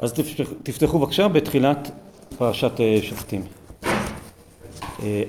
[0.00, 0.12] אז
[0.62, 1.90] תפתחו, בבקשה בתחילת
[2.38, 2.72] פרשת
[3.02, 3.42] שופטים.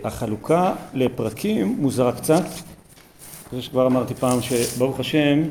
[0.03, 2.43] החלוקה לפרקים מוזרה קצת,
[3.51, 5.41] זה שכבר אמרתי פעם שברוך השם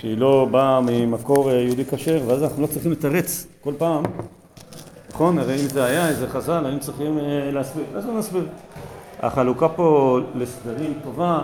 [0.00, 4.02] שהיא לא באה ממקור יהודי כשר ואז אנחנו לא צריכים לתרץ כל פעם
[5.10, 5.38] נכון?
[5.38, 7.18] הרי אם זה היה איזה חז"ל היינו צריכים
[7.52, 8.46] להסביר, אז לא נסביר
[9.20, 11.42] החלוקה פה לסדרים טובה,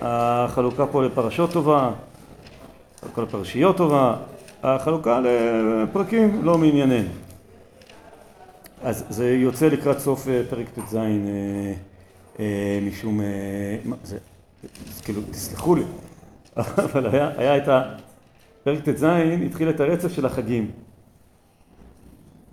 [0.00, 1.90] החלוקה פה לפרשות טובה,
[2.98, 4.16] החלוקה לפרשיות טובה,
[4.64, 7.08] החלוקה לפרקים לא מענייננו.
[8.82, 10.98] אז זה יוצא לקראת סוף פרק ט"ז
[12.82, 13.20] משום,
[14.04, 14.18] זה,
[15.04, 15.82] כאילו תסלחו לי,
[16.56, 19.04] אבל היה, היה את הפרק ט"ז
[19.46, 20.70] התחיל את הרצף של החגים.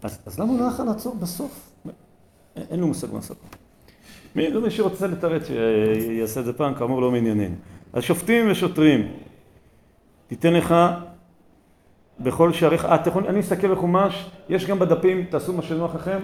[0.04, 1.72] אז, אז למה לא יכול לעצור בסוף?
[2.56, 3.38] אין לו מושג מה לעשות.
[4.36, 7.56] מי שרוצה לתרץ שיעשה את זה פעם, כאמור לא מענייננו.
[7.94, 9.12] אז שופטים ושוטרים,
[10.28, 10.76] תיתן לך
[12.24, 16.20] בכל שעריך, אה, אני אסתכל בחומש, יש גם בדפים, תעשו מה שנוח לכם,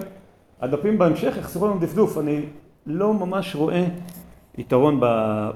[0.60, 2.40] הדפים בהמשך יחסרו לנו דפדוף, אני
[2.86, 3.84] לא ממש רואה
[4.58, 5.00] יתרון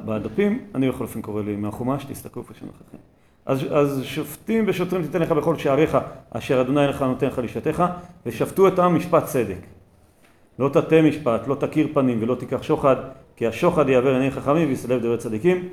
[0.04, 2.98] בדפים, אני בכל אופן קורא לי מהחומש, תסתכלו איפה שנוח לכם.
[3.46, 5.98] אז, אז שופטים ושוטרים תיתן לך בכל שעריך,
[6.30, 7.82] אשר אדוני לך נותן לך לשתיך,
[8.27, 9.66] ושפטו את העם משפט צדק.
[10.58, 12.96] לא תטה משפט, לא תכיר פנים ולא תיקח שוחד,
[13.36, 15.68] כי השוחד יעבר עיני חכמים ויסלב דברי צדיקים.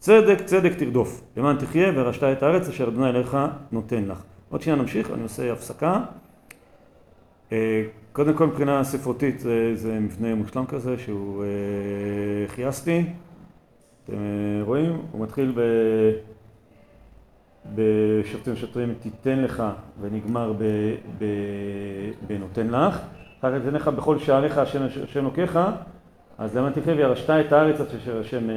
[0.00, 3.36] צדק צדק תרדוף, למען תחיה וירשת את הארץ אשר אדוני אליך
[3.72, 4.22] נותן לך.
[4.48, 6.00] עוד שנייה נמשיך, אני עושה הפסקה.
[8.12, 11.44] קודם כל מבחינה ספרותית זה, זה מבנה מושלם כזה שהוא
[12.46, 13.04] חייסטי,
[14.04, 14.14] אתם
[14.62, 15.00] רואים?
[15.12, 15.52] הוא מתחיל.
[17.74, 19.62] בשופטים שוטרים תיתן לך
[20.00, 20.64] ונגמר ב...
[21.18, 21.24] ב...
[22.26, 22.98] בנותן לך
[23.40, 25.58] אחר כך תן לך בכל שעריך השם אלוקיך,
[26.38, 28.48] אז למען תחיה וירשת את הארץ אשר השם,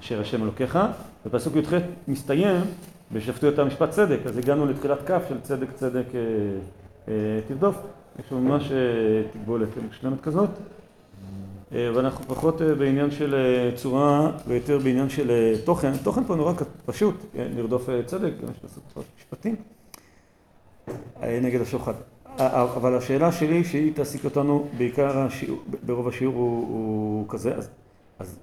[0.00, 0.78] אשר השם אלוקיך,
[1.26, 1.72] ופסוק י"ח
[2.08, 2.64] מסתיים
[3.12, 6.04] בשפטו את המשפט צדק, אז הגענו לתחילת כף של צדק צדק
[7.48, 7.76] תרדוף,
[8.18, 8.72] יש לנו ממש
[9.32, 10.50] תגבולת מושלמת כזאת,
[11.72, 13.34] ואנחנו פחות בעניין של
[13.74, 16.52] צורה ויותר בעניין של תוכן, תוכן פה נורא
[16.86, 19.56] פשוט, לרדוף צדק, יש לעשות משפטים
[21.22, 21.94] נגד השוחד.
[22.38, 27.68] אבל השאלה שלי שהיא תעסיק אותנו בעיקר השיעור, ברוב השיעור הוא, הוא כזה, אז,
[28.18, 28.38] אז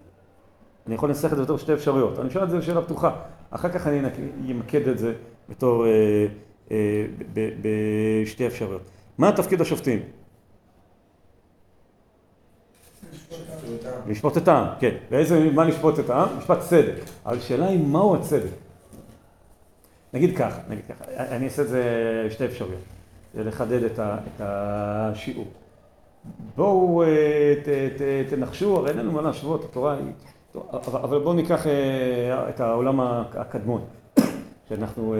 [0.87, 2.19] אני יכול לנסח את זה בתור שתי אפשרויות.
[2.19, 3.15] אני שואל את זה בשאלה פתוחה,
[3.49, 4.01] אחר כך אני
[4.51, 5.13] אמקד את זה
[5.49, 6.25] בתור, אה,
[6.71, 8.81] אה, בשתי אפשרויות.
[9.17, 9.99] מה תפקיד השופטים?
[14.07, 14.95] לשפוט את העם, כן.
[15.11, 16.37] ואיזה, מה לשפוט את העם?
[16.37, 16.95] משפט צדק.
[17.25, 18.51] אבל השאלה היא מהו הצדק?
[20.13, 21.83] נגיד כך, נגיד כך, אני אעשה את זה
[22.29, 22.81] שתי אפשרויות.
[23.35, 23.99] לחדד את
[24.39, 25.47] השיעור.
[26.55, 27.03] בואו
[28.29, 30.13] תנחשו, הרי אין לנו מה להשוות, התורה היא...
[30.71, 31.65] אבל בואו ניקח
[32.49, 33.81] את העולם הקדמון,
[34.69, 35.15] שאנחנו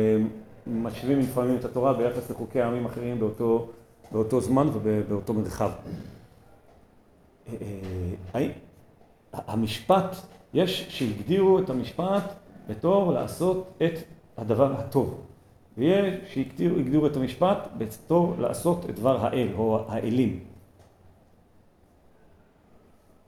[0.68, 3.68] משווים לפעמים את התורה ביחס לחוקי העמים אחרים באותו,
[4.12, 5.72] באותו זמן ובאותו מרחב.
[9.34, 10.16] המשפט,
[10.54, 12.34] יש שהגדירו את המשפט
[12.70, 13.94] בתור לעשות את
[14.38, 15.22] הדבר הטוב.
[15.78, 20.40] ויש שהגדירו את המשפט בתור לעשות את דבר האל או האלים.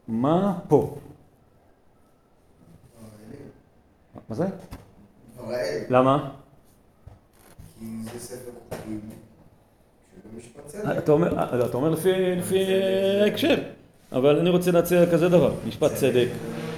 [0.08, 0.96] מה פה?
[4.30, 4.46] מה זה?
[5.90, 6.30] למה?
[7.80, 9.02] כי זה ספר חוקים
[11.64, 12.66] אתה אומר לפי
[13.24, 13.56] ההקשר,
[14.12, 16.28] אבל אני רוצה להציע כזה דבר, משפט צדק,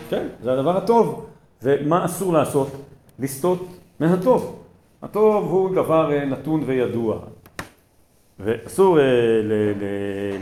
[0.09, 1.25] כן, זה הדבר הטוב,
[1.63, 2.71] ומה אסור לעשות?
[3.19, 3.67] לסטות
[3.99, 4.63] מהטוב.
[5.01, 7.19] הטוב הוא דבר נתון וידוע,
[8.39, 8.97] ואסור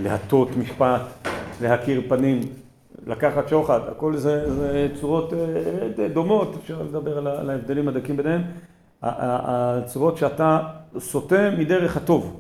[0.03, 1.01] להטות משפט,
[1.62, 2.39] להכיר פנים,
[3.07, 5.34] לקחת שוחד, הכל זה, זה צורות
[6.13, 8.41] דומות, אפשר לדבר על ההבדלים הדקים ביניהם,
[9.01, 10.59] הצורות שאתה
[11.00, 12.40] סוטה מדרך הטוב,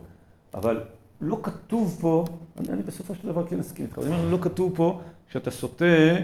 [0.53, 0.79] אבל
[1.21, 2.25] לא כתוב פה,
[2.59, 4.99] אני, אני בסופו של דבר כן אסכים איתך, אבל לא כתוב פה
[5.31, 6.17] שאתה סוטה אה,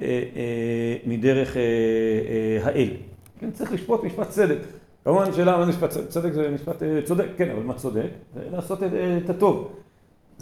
[0.00, 2.90] אה, מדרך אה, אה, האל,
[3.38, 4.58] כן, צריך לשפוט משפט צדק.
[5.04, 8.08] כמובן שאלה מה משפט צדק זה משפט צודק, כן, אבל מה צודק?
[8.34, 8.82] זה לעשות
[9.24, 9.72] את הטוב.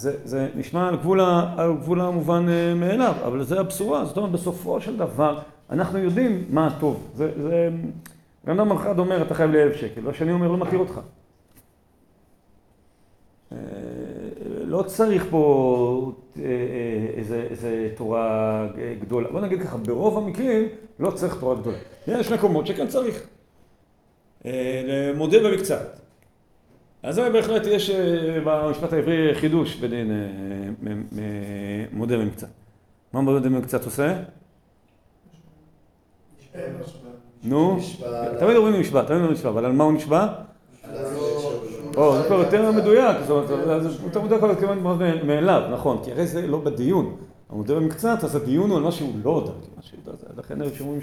[0.01, 1.21] זה, זה נשמע על גבול,
[1.57, 5.39] על גבול המובן מאליו, אבל זה הבשורה, זאת אומרת בסופו של דבר
[5.71, 7.11] אנחנו יודעים מה הטוב.
[7.15, 7.71] זה, זה,
[8.45, 11.01] בן אדם אחד אומר אתה חייב לי אלף שקל, והשני אומר לא מכיר אותך.
[14.65, 16.13] לא צריך פה
[17.17, 18.67] איזה, איזה תורה
[19.01, 20.69] גדולה, בוא נגיד ככה, ברוב המקרים
[21.01, 21.79] לא צריך תורה גדולה.
[22.07, 23.27] יש מקומות שכן צריך.
[25.17, 26.01] מודה במקצת.
[27.03, 27.91] אז זה בהחלט יש
[28.45, 30.11] במשפט העברי חידוש בדין
[31.93, 32.49] מודה במקצת.
[33.13, 34.17] מה מודה במקצת עושה?
[37.45, 37.79] נו,
[38.41, 40.27] תמיד אומרים משפט, תמיד אומרים משפט, אבל על מה הוא נשבע?
[41.97, 45.99] או, זה כבר יותר מדויק, זאת אומרת, זה יותר מדויק, אבל כמובן מאוד מאליו, נכון,
[46.05, 47.17] כי הרי זה לא בדיון.
[47.49, 50.71] הוא מודה במקצת, אז הדיון הוא על מה שהוא לא יודע, מה שהוא יודע, לכן
[50.71, 51.01] כשאומרים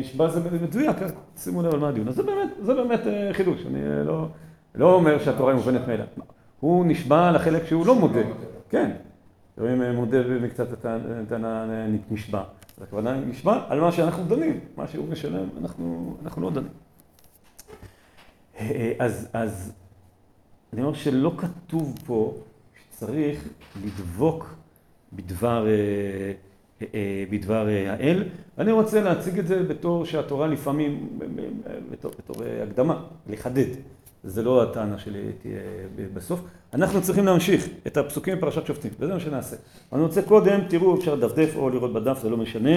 [0.00, 0.96] נשבע זה מדויק,
[1.36, 2.08] שימו לב על מה הדיון.
[2.08, 3.00] אז זה באמת, זה באמת
[3.32, 4.26] חידוש, אני לא,
[4.74, 6.06] לא אומר שהתורה היא מובנת מאליו.
[6.60, 8.20] הוא נשבע לחלק שהוא לא מודה,
[8.70, 8.90] כן.
[9.58, 10.86] רואים מודה במקצת
[11.22, 12.42] את הנשבע.
[12.76, 15.48] אז הכוונה נשבע על מה שאנחנו דנים, מה שהוא משלם,
[16.22, 16.70] אנחנו לא דנים.
[18.98, 19.72] אז, אז
[20.72, 22.34] אני אומר שלא כתוב פה
[22.74, 23.48] שצריך
[23.84, 24.54] לדבוק
[25.12, 25.66] בדבר,
[27.30, 28.24] בדבר האל.
[28.58, 31.18] אני רוצה להציג את זה בתור שהתורה לפעמים,
[31.90, 32.36] בתור, בתור
[32.70, 33.68] הקדמה, לחדד.
[34.28, 35.60] זה לא הטענה שלי תהיה
[36.14, 36.40] בסוף.
[36.74, 39.56] אנחנו צריכים להמשיך את הפסוקים בפרשת שופטים, וזה מה שנעשה.
[39.92, 42.76] אני רוצה קודם, תראו, אפשר לדפדף או לראות בדף, זה לא משנה.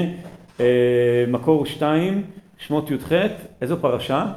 [1.27, 2.23] מקור 2,
[2.57, 3.11] שמות י"ח,
[3.61, 4.33] איזו פרשה?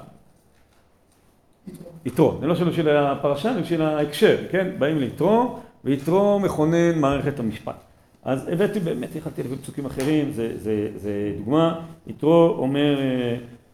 [2.04, 2.36] יתרו.
[2.40, 4.70] זה לא שלו של הפרשה, זה של ההקשר, כן?
[4.78, 7.76] באים ליתרו, ויתרו מכונן מערכת המשפט.
[8.24, 11.80] אז הבאתי, באמת יכלתי להביא פסוקים אחרים, זה, זה, זה דוגמה.
[12.06, 12.98] יתרו אומר,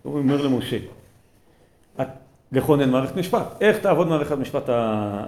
[0.04, 0.76] אומר למשה,
[2.52, 3.46] לכונן מערכת משפט.
[3.60, 4.64] איך תעבוד מערכת משפט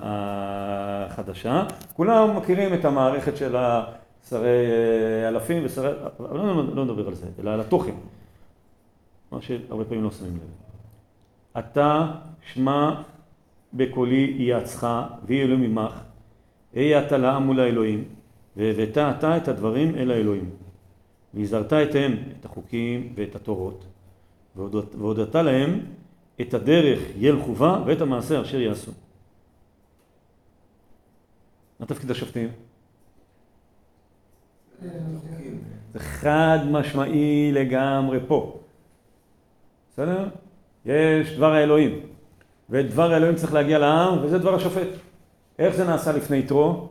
[0.03, 1.65] החדשה?
[1.93, 3.57] כולם מכירים את המערכת של
[4.29, 4.67] שרי
[5.29, 5.91] אלפים ושרי...
[6.21, 7.95] אבל לא, לא נדבר על זה, אלא על התוכן.
[9.33, 10.51] מה שהרבה פעמים לא שמים לב.
[11.59, 12.07] אתה
[12.53, 12.95] שמע
[13.75, 14.87] בקולי יעצך
[15.27, 15.93] ויהי אלוהים עמך,
[16.77, 18.05] אהיה אתה לעם מול האלוהים,
[18.57, 20.51] והבאת אתה את הדברים אל האלוהים.
[21.35, 23.85] והזהרת אתהם את החוקים ואת התורות,
[24.57, 25.81] והודעת להם
[26.43, 28.93] את הדרך ילכו בה ואת המעשה אשר יעשו.
[31.81, 32.49] מה תפקיד השופטים?
[35.93, 38.61] זה חד משמעי לגמרי פה.
[39.93, 40.29] בסדר?
[40.85, 42.01] יש דבר האלוהים,
[42.71, 44.89] ואת דבר האלוהים צריך להגיע לעם, וזה דבר השופט.
[45.59, 46.89] איך זה נעשה לפני יתרו?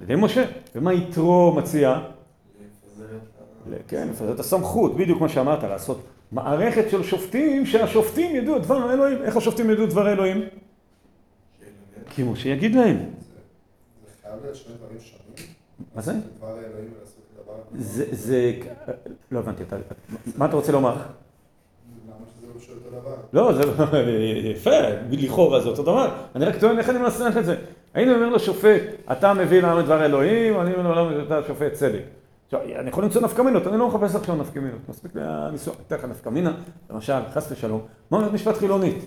[0.00, 0.44] על ידי משה.
[0.74, 2.00] ומה יתרו מציע?
[3.88, 6.00] כן, לפזר את הסמכות, בדיוק מה שאמרת, לעשות
[6.32, 9.22] מערכת של שופטים, שהשופטים ידעו את דבר האלוהים.
[9.22, 10.44] איך השופטים ידעו את דבר האלוהים?
[12.10, 12.98] כי משה יגיד להם.
[15.94, 16.12] מה זה?
[18.12, 18.52] זה...
[19.32, 19.62] לא הבנתי,
[20.36, 20.96] מה אתה רוצה לומר?
[23.32, 23.62] לא, זה
[24.44, 24.70] יפה,
[25.10, 26.14] לכאורה זה אותו דבר.
[26.34, 27.56] אני רק טוען איך אני מנסח את זה.
[27.94, 28.82] היינו אומר לשופט,
[29.12, 32.02] אתה מביא לעם את דבר אלוהים, אני אומר לו, אתה שופט צדק.
[32.54, 34.88] עכשיו, אני יכול למצוא נפקא מינות, אני לא מחפש עכשיו נפקא מינות.
[34.88, 35.76] מספיק לי הניסוח.
[35.86, 36.54] אתן לך נפקא מינה,
[36.90, 39.04] למשל, חס ושלום, מה אומרת משפט חילונית?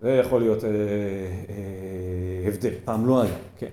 [0.00, 0.58] זה יכול להיות
[2.46, 3.68] הבדל, פעם לא היה, כן.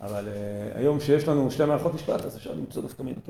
[0.00, 0.28] אבל
[0.74, 3.28] היום שיש לנו שתי מערכות משפט, אז אפשר למצוא נפקא מינות.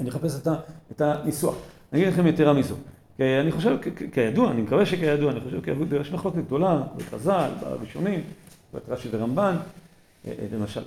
[0.00, 0.48] אני אחפש
[0.90, 1.56] את הניסוח.
[1.92, 2.74] אני אגיד לכם יתרה מזו.
[3.20, 3.76] אני חושב,
[4.12, 8.20] כידוע, אני מקווה שכידוע, אני חושב כידוע, יש מחלוקת גדולה בחז"ל, בראשונים,
[8.88, 9.56] רש"י ורמב"ן,
[10.52, 10.82] למשל,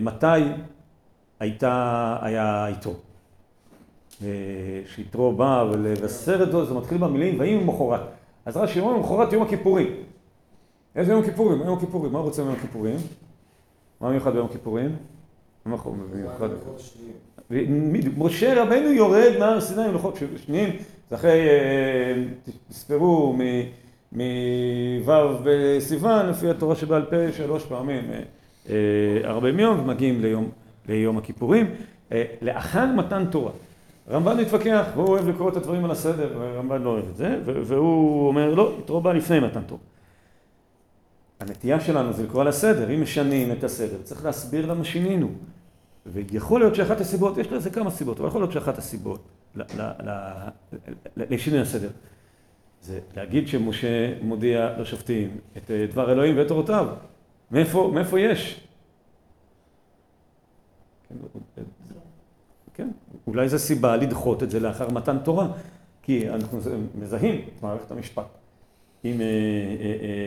[0.00, 0.26] מתי
[1.40, 2.94] הייתה, היה יתרו.
[4.86, 8.00] שיתרו בא ולבשר את זה, זה מתחיל במילים, ויהי ממחרת.
[8.46, 9.86] אז רש"י אומר ממחרת יום הכיפורים.
[10.96, 11.60] איזה יום כיפורים?
[11.60, 12.96] יום הכיפורים, מה רוצה ביום הכיפורים?
[14.00, 14.96] מה מיוחד ביום הכיפורים?
[15.66, 15.76] מה
[16.14, 16.48] מיוחד?
[18.18, 20.76] משה רבנו יורד מהר סיני עם לוחות שניים,
[21.10, 21.40] זה אחרי,
[22.68, 23.36] תספרו
[24.12, 28.04] מו' בסיוון, לפי התורה שבעל פה, שלוש פעמים
[29.24, 30.48] ארבעים יום, ומגיעים ליום,
[30.88, 31.74] ליום הכיפורים,
[32.42, 33.52] לאחר מתן תורה.
[34.10, 38.28] רמב"ן מתווכח, והוא אוהב לקרוא את הדברים על הסדר, רמב"ן לא אוהב את זה, והוא
[38.28, 39.80] אומר, לא, יתרו בא לפני מתן תורה.
[41.40, 45.30] הנטייה שלנו זה לקרוא על הסדר, אם משנים את הסדר, צריך להסביר למה שינינו.
[46.06, 49.28] ויכול להיות שאחת הסיבות, יש לזה כמה סיבות, אבל יכול להיות שאחת הסיבות
[51.16, 51.88] לשינוי הסדר
[52.82, 56.88] זה להגיד שמשה מודיע לשופטים את דבר אלוהים ואת תורותיו.
[57.50, 58.67] מאיפה, מאיפה יש?
[62.74, 62.88] כן,
[63.26, 65.48] אולי זו סיבה לדחות את זה לאחר מתן תורה,
[66.02, 66.58] כי אנחנו
[67.00, 68.26] מזהים את מערכת המשפט
[69.04, 69.20] עם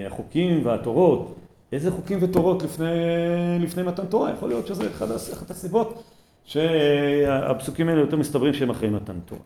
[0.07, 1.35] החוקים והתורות
[1.71, 2.85] איזה חוקים ותורות לפני,
[3.59, 4.31] לפני מתן תורה?
[4.31, 4.89] יכול להיות שזה
[5.31, 6.03] אחת הסיבות
[6.43, 9.41] שהפסוקים האלה יותר מסתברים שהם אחרי מתן תורה.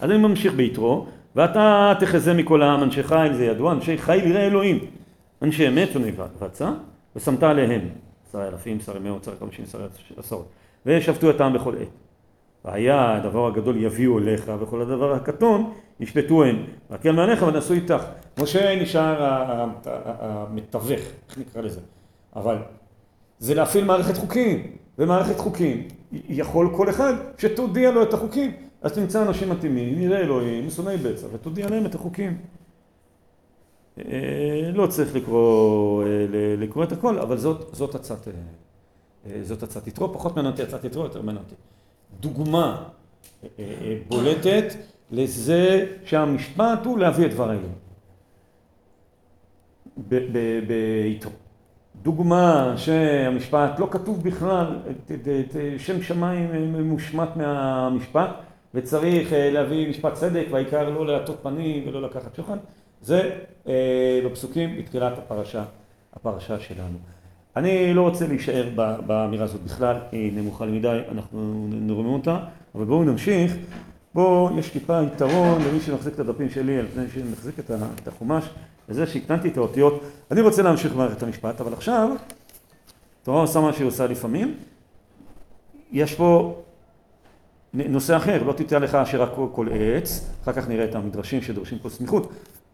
[0.00, 4.46] אז אני ממשיך ביתרו, ואתה תחזה מכל העם אנשי חיל, זה ידוע, אנשי חיל יראה
[4.46, 4.78] אלוהים.
[5.42, 6.70] אנשי אמת ונבצע,
[7.16, 7.88] ושמת עליהם
[8.32, 9.84] שרי אלפים, שרי מאות, שרי חמישים, שרי
[10.16, 10.48] עשרות,
[10.86, 11.88] ושפטו את העם בכל עת.
[12.64, 16.64] והיה הדבר הגדול יביאו אליך, וכל הדבר הקטון ישפטו הם.
[16.90, 18.04] והקל מעליך ונעשו איתך.
[18.38, 19.16] משה נשאר
[20.04, 21.80] המתווך, איך נקרא לזה?
[22.36, 22.56] אבל
[23.38, 28.52] זה להפעיל מערכת חוקים, ומערכת חוקים יכול כל אחד שתודיע לו את החוקים.
[28.82, 32.38] אז תמצא אנשים מתאימים, יראה אלוהים, שונאי בצע, ותודיע להם את החוקים.
[33.98, 36.26] אה, לא צריך לקרוא, אה,
[36.58, 38.38] לקרוא את הכל, אבל זאת, זאת הצעת, אה, אה,
[39.42, 41.54] זאת הצעת יתרו, פחות מעניין אותי הצעת יתרו, יותר מעניין אותי.
[42.20, 42.84] דוגמה
[43.44, 44.74] אה, אה, בולטת
[45.10, 47.72] לזה שהמשפט הוא להביא את דבר האלוהים.
[50.66, 51.32] ביתרו.
[52.02, 56.50] דוגמה שהמשפט לא כתוב בכלל, את- את- את- שם שמיים
[56.88, 58.30] מושמט מהמשפט
[58.74, 62.56] וצריך אה, להביא משפט צדק והעיקר לא להטות פנים ולא לקחת שוחד,
[63.02, 63.30] זה
[63.68, 65.64] אה, בפסוקים בתחילת הפרשה,
[66.12, 66.98] הפרשה שלנו.
[67.56, 68.68] אני לא רוצה להישאר
[69.06, 72.38] באמירה הזאת בכלל, היא נמוכה מדי, אנחנו נרומם אותה,
[72.74, 73.56] אבל בואו נמשיך.
[74.14, 77.54] בואו, יש טיפה יתרון למי שמחזיק את הדפים שלי על פני שמחזיק
[78.02, 78.44] את החומש,
[78.88, 80.02] וזה שהקטנתי את האותיות.
[80.30, 82.10] אני רוצה להמשיך במערכת המשפט, אבל עכשיו,
[83.22, 84.54] תורה עושה מה שהיא עושה לפעמים.
[85.92, 86.62] יש פה
[87.74, 91.90] נושא אחר, לא תיתן לך אשר כל עץ, אחר כך נראה את המדרשים שדורשים פה
[91.90, 92.32] סמיכות,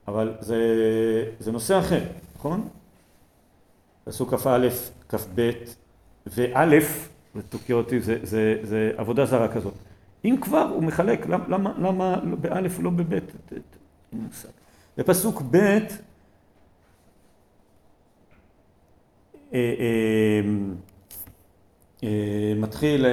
[0.09, 0.57] אבל זה,
[1.41, 2.01] זה נושא אחר,
[2.37, 2.69] נכון?
[4.09, 4.69] פסוק כ"א,
[5.09, 5.51] כ"ב
[6.27, 6.81] וא',
[7.35, 9.75] זה תוקע אותי, זה, זה, זה עבודה זרה כזאת.
[10.25, 13.33] אם כבר הוא מחלק, למה, למה, למה לא באלף ולא בבית?
[14.97, 15.79] בפסוק ב', אה,
[19.55, 20.41] אה,
[22.05, 23.07] אה, מתחיל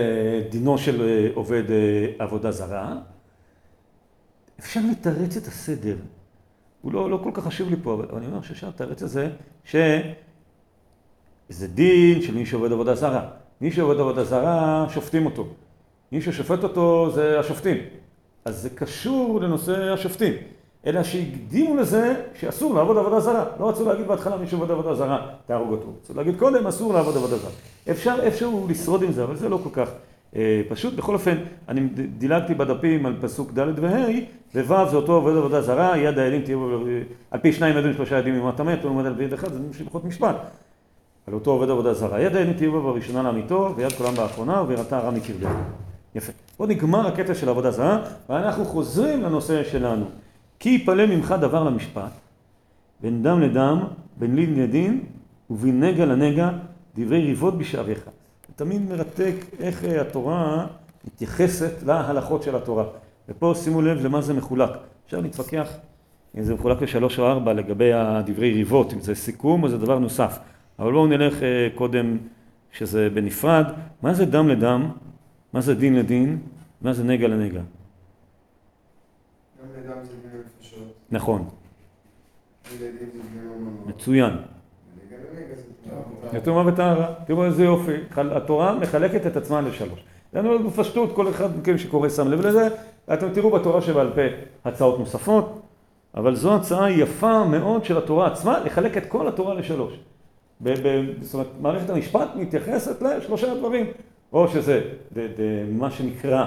[0.50, 1.64] דינו של עובד
[2.20, 2.96] עבודה זרה.
[4.60, 5.98] אפשר לתרץ את הסדר.
[6.82, 9.30] הוא לא, לא כל כך חשוב לי פה, אבל אני אומר שאפשר לתרץ את זה,
[11.50, 13.22] שזה דין של מי שעובד עבודה זרה.
[13.62, 15.48] מי שעובד עבודה זרה, שופטים אותו.
[16.12, 17.78] מי ששופט אותו זה השופטים.
[18.46, 20.34] אז זה קשור לנושא השופטים.
[20.86, 23.46] אלא שהקדימו לזה שאסור לעבוד עבודה זרה.
[23.60, 25.94] לא רצו להגיד בהתחלה מי שעובד עבודה זרה, תהרוג אותו.
[26.02, 27.52] רצו להגיד קודם אסור לעבוד עבודה זרה.
[27.92, 29.90] אפשר איפשהו לשרוד עם זה, אבל זה לא כל כך
[30.36, 30.94] אה, פשוט.
[30.94, 31.38] בכל אופן,
[31.70, 31.82] אני
[32.18, 34.08] דילגתי בדפים על פסוק ד' וה',
[34.56, 36.80] וו' זה אותו עובד עבודה זרה, יד האלים תהיה בו,
[37.32, 39.60] על פי שניים ידעים שלושה ידים ממות המת, הוא עומד על פי יד אחד, זה
[39.70, 40.36] משפחות משפט.
[41.28, 42.22] על אותו עובד עבודה זרה.
[42.22, 45.56] יד האלים תהיה בו בראשונה לעמיתו, ויד כולם באחרונה, ובירתה הרע מקרבך.
[46.16, 46.32] יפה.
[46.58, 50.06] פה נגמר הקטע של עבודה זרה, ואנחנו חוזרים לנושא שלנו.
[50.60, 52.12] כי יפלא ממך דבר למשפט,
[53.02, 53.84] בין דם לדם,
[54.18, 55.04] בין לין לדין,
[55.50, 56.50] ובין נגע לנגע,
[56.96, 58.00] דברי ריבות בשעריך.
[58.48, 60.66] זה תמיד מרתק איך אה, התורה
[61.08, 62.84] מתייחסת להלכות של התורה.
[63.30, 64.70] ופה שימו לב למה זה מחולק.
[65.06, 65.70] אפשר להתווכח
[66.38, 70.00] אם זה מחולק לשלוש או ארבע לגבי הדברי ריבות, אם זה סיכום או זה דבר
[70.00, 70.40] נוסף.
[70.80, 72.18] אבל בואו נלך אה, קודם
[72.72, 73.66] שזה בנפרד.
[74.02, 74.92] מה זה דם לדם?
[75.54, 76.40] מה זה דין לדין?
[76.82, 77.62] מה זה נגע לנגע?
[79.62, 81.50] גם לידם זה דיני נפשות, נכון.
[83.86, 84.34] מצוין.
[86.34, 90.04] יתומה וטהרה, תראו איזה יופי, התורה מחלקת את עצמה לשלוש.
[90.34, 92.68] זה אומר בפשטות, כל אחד מכם שקורא שם לב לזה,
[93.14, 94.22] אתם תראו בתורה שבעל פה
[94.66, 95.62] הצעות נוספות,
[96.16, 100.00] אבל זו הצעה יפה מאוד של התורה עצמה, לחלק את כל התורה לשלוש.
[100.62, 103.86] ב- ב- זאת אומרת, מערכת המשפט מתייחסת לשלושה דברים,
[104.34, 104.82] או שזה
[105.14, 105.40] ד- ד-
[105.72, 106.46] מה שנקרא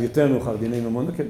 [0.00, 1.24] יותר מאוחר דיני ממונות, כן,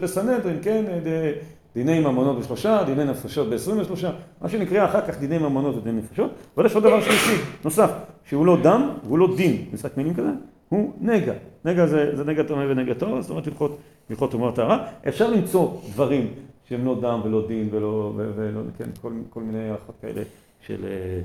[0.00, 1.32] בסנהדרין, כן, ד-
[1.74, 6.30] דיני ממונות בשלושה, דיני נפשות בעשרים ושלושה, מה שנקרא אחר כך דיני ממונות ודיני נפשות,
[6.56, 7.90] אבל יש עוד דבר שלישי, נוסף,
[8.24, 10.28] שהוא לא דם והוא לא דין, משחק מילים כזה,
[10.68, 11.32] הוא נגע,
[11.64, 13.78] נגע זה, זה נגע טומא ונגע טהור, זאת אומרת הלכות,
[14.10, 16.26] הלכות טומאה וטהרה, אפשר למצוא דברים
[16.68, 20.22] שהם לא דם ולא דין ולא, ולא, כן, כל, כל מיני הלכות כאלה
[20.66, 21.20] של, אה,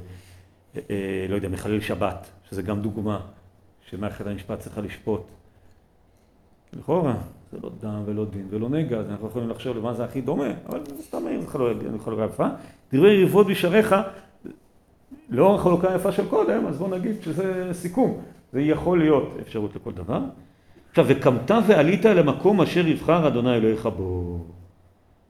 [0.89, 3.19] אה, לא יודע, מחלל שבת, שזה גם דוגמה
[3.89, 5.21] שמערכת המשפט צריכה לשפוט.
[6.73, 7.15] לכאורה,
[7.51, 10.49] זה לא דם ולא דין ולא נגע, אז אנחנו יכולים לחשוב למה זה הכי דומה,
[10.69, 12.47] אבל זה סתם מעיר, זה חלוקה יפה.
[12.93, 13.95] דברי ריבות בשעריך,
[15.29, 18.21] לאור החלוקה היפה של קודם, אז בוא נגיד שזה סיכום.
[18.53, 20.19] זה יכול להיות אפשרות לכל דבר.
[20.89, 24.39] עכשיו, וקמת ועלית למקום אשר יבחר אדוני אלוהיך בו.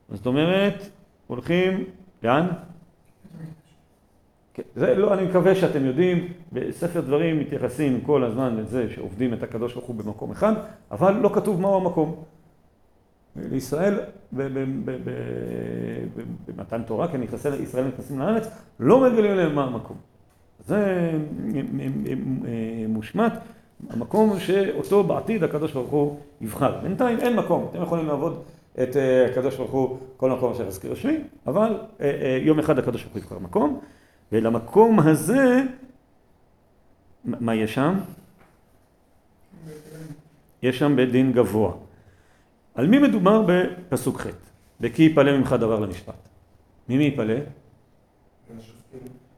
[0.09, 0.89] זאת אומרת,
[1.27, 1.83] הולכים,
[2.24, 2.47] לאן?
[4.55, 9.43] כן, זה לא, אני מקווה שאתם יודעים, בספר דברים מתייחסים כל הזמן לזה שעובדים את
[9.43, 10.53] הקדוש ברוך הוא במקום אחד,
[10.91, 12.15] אבל לא כתוב מהו המקום.
[13.51, 14.00] לישראל,
[16.47, 18.47] במתן תורה, כי נכנסי ישראל נכנסים לארץ,
[18.79, 19.97] לא מגלים להם מה המקום.
[20.59, 21.12] זה
[22.88, 23.33] מושמט,
[23.89, 26.79] המקום שאותו בעתיד הקדוש ברוך הוא יבחר.
[26.83, 28.43] בינתיים אין מקום, אתם יכולים לעבוד
[28.83, 32.79] את אה, הקדוש ברוך הוא כל מקום אשר יזכיר שמי, אבל אה, אה, יום אחד
[32.79, 33.79] הקדוש ברוך הוא יבחר מקום,
[34.36, 35.62] ולמקום הזה,
[37.25, 38.00] מה יש שם?
[40.63, 41.74] יש שם בית דין גבוה.
[42.75, 44.27] על מי מדובר בפסוק ח'?
[44.82, 46.30] וכי יפלא ממך דבר למשפט.
[46.89, 47.36] ממי יפלא?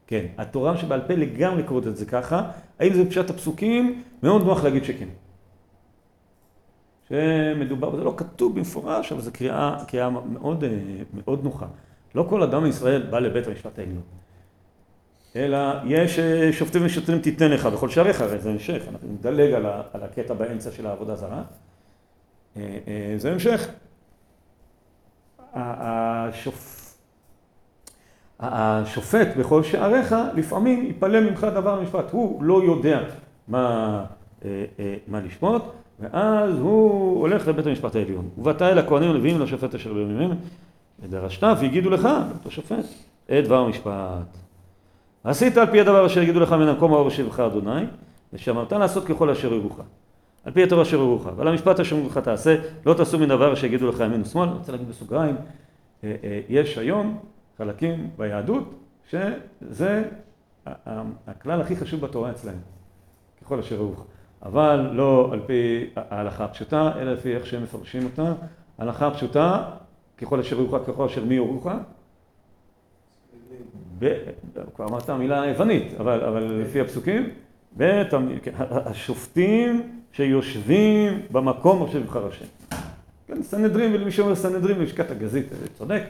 [0.07, 0.25] כן.
[0.37, 2.51] התורה שבעל פה לגמרי קוראת את זה ככה.
[2.79, 4.03] האם זה פשט הפסוקים?
[4.23, 5.07] מאוד נוח להגיד שכן.
[7.09, 10.69] שמדובר, זה לא כתוב במפורש, אבל זו קריאה, קריאה מאוד, אה,
[11.13, 11.67] מאוד נוחה.
[12.15, 14.01] לא כל אדם מישראל בא לבית המשפט העליון.
[15.37, 19.65] אלא יש אה, שופטים ושוטרים תיתן לך בכל שעריך, הרי זה המשך, אנחנו נדלג על,
[19.65, 21.41] על הקטע באמצע של העבודה זרה.
[22.57, 23.67] אה, אה, זה המשך.
[25.53, 26.83] השופ...
[28.39, 32.99] השופט בכל שעריך לפעמים יפלא ממך דבר המשפט, הוא לא יודע
[33.47, 34.05] מה,
[35.07, 35.61] מה לשפוט,
[35.99, 38.29] ואז הוא הולך לבית המשפט העליון.
[38.37, 40.29] ובאת אל הכהנים הלוויים לשופט אשר בימים
[40.99, 42.85] ודרשת והגידו לך, אותו שופט,
[43.25, 44.46] את דבר המשפט.
[45.23, 47.85] עשית על פי הדבר אשר יגידו לך מן המקום האור שבך אדוני,
[48.33, 49.79] ושמרת לעשות ככל אשר ירוך.
[50.43, 51.27] על פי התורה אשר ירוך.
[51.35, 52.55] ועל המשפט אשר ירוך תעשה,
[52.85, 54.49] לא תעשו מן דבר אשר יגידו לך ימין ושמאל.
[54.49, 55.35] אני רוצה להגיד בסוגריים,
[56.03, 57.17] אה, אה, יש היום
[57.57, 58.73] חלקים ביהדות
[59.09, 60.03] שזה
[61.27, 62.57] הכלל הכי חשוב בתורה אצלהם,
[63.41, 64.05] ככל אשר ירוך.
[64.43, 68.33] אבל לא על פי ההלכה הפשוטה, אלא לפי איך שהם מפרשים אותה.
[68.77, 69.63] ההלכה הפשוטה,
[70.17, 71.67] ככל אשר ירוך, ככל אשר מי ירוך.
[74.75, 77.29] כבר אמרת המילה היוונית, אבל, אבל לפי הפסוקים,
[77.71, 78.07] בית
[78.69, 82.45] השופטים שיושבים במקום אשר יבחר השם.
[83.27, 85.45] כן, סנהדרין, ולמי שאומר סנהדרין, לשכת הגזית,
[85.77, 86.03] צודק,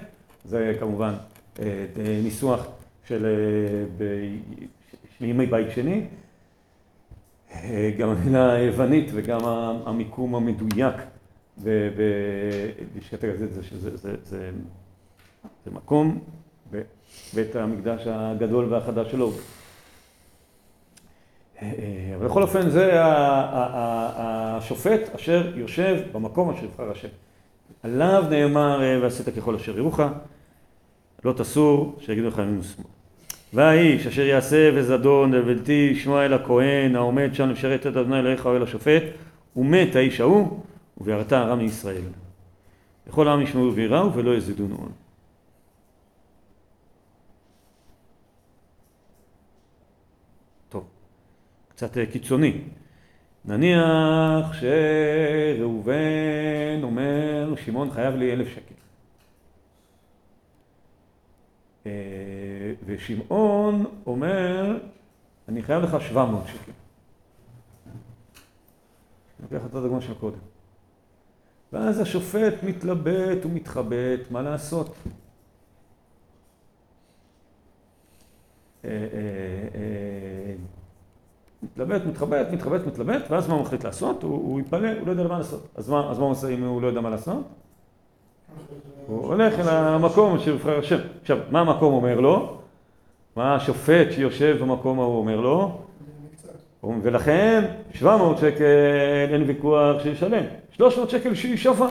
[0.45, 1.13] זה כמובן
[1.59, 1.85] אה,
[2.23, 2.67] ניסוח
[3.07, 3.25] של
[5.21, 6.05] ימי בית שני.
[7.51, 9.39] אה, גם המילה היוונית וגם
[9.85, 10.95] המיקום המדויק
[11.57, 14.51] בלשכת הגזית זה, זה, זה, זה,
[15.65, 16.19] זה מקום
[17.33, 19.31] בית המקדש הגדול והחדש שלו.
[21.61, 22.89] אבל בכל אופן זה
[24.15, 27.07] השופט אשר יושב במקום אשר יבחר השם.
[27.83, 29.99] עליו נאמר ועשית ככל אשר ירוך,
[31.23, 32.87] לא תסור שיגידו לך ימין ושמאל.
[33.53, 38.55] והאיש אשר יעשה וזדון ובלתי ישמע אל הכהן העומד שם לשרת את אדוני אלוהיך או
[38.55, 39.03] אל השופט
[39.55, 40.59] ומת האיש ההוא
[40.97, 42.01] וביראת הרע מישראל.
[43.07, 45.06] וכל העם ישמעו ויראו ולא יזידונו עוד.
[51.77, 52.61] קצת אה, קיצוני.
[53.45, 55.93] נניח שראובן
[56.83, 58.73] אומר, שמעון חייב לי אלף שקל.
[61.85, 61.91] אה,
[62.85, 64.77] ושמעון אומר,
[65.47, 66.71] אני חייב לך שבע מאות שקל.
[67.89, 70.39] אני לוקח את הדוגמה של קודם.
[71.73, 74.95] ואז השופט מתלבט ומתחבט, מה לעשות?
[81.63, 84.23] מתלבט, מתחבט, מתחבט, מתלבט, ואז מה הוא מחליט לעשות?
[84.23, 85.67] הוא, הוא יתפלא, הוא לא יודע מה לעשות.
[85.75, 87.43] אז מה, אז מה הוא עושה אם הוא לא יודע מה לעשות?
[89.07, 90.97] הוא הולך אל המקום שיבחר השם.
[91.21, 92.57] עכשיו, מה המקום אומר לו?
[93.35, 95.81] מה השופט שיושב במקום ההוא אומר לו?
[97.01, 98.63] ולכן 700 שקל
[99.33, 101.87] אין ויכוח שישלם, 300 שקל שיישבע.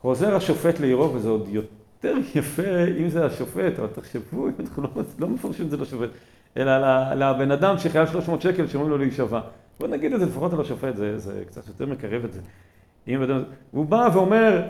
[0.00, 5.28] חוזר השופט לעירו וזה עוד יותר יפה אם זה השופט, אבל תחשבו, אנחנו לא, לא
[5.28, 6.08] מפרשים את זה לשופט.
[6.56, 6.72] אלא
[7.14, 9.40] לבן אדם שחייב 300 שקל שאומרים לו להישבע.
[9.80, 12.40] בוא נגיד את זה לפחות על השופט, זה, זה קצת יותר מקרב את זה.
[13.08, 14.62] אם אדם, הוא בא ואומר,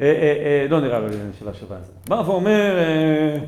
[0.00, 3.38] אה, אה, אה, לא נראה לי של השווה הזה, בא ואומר, אה,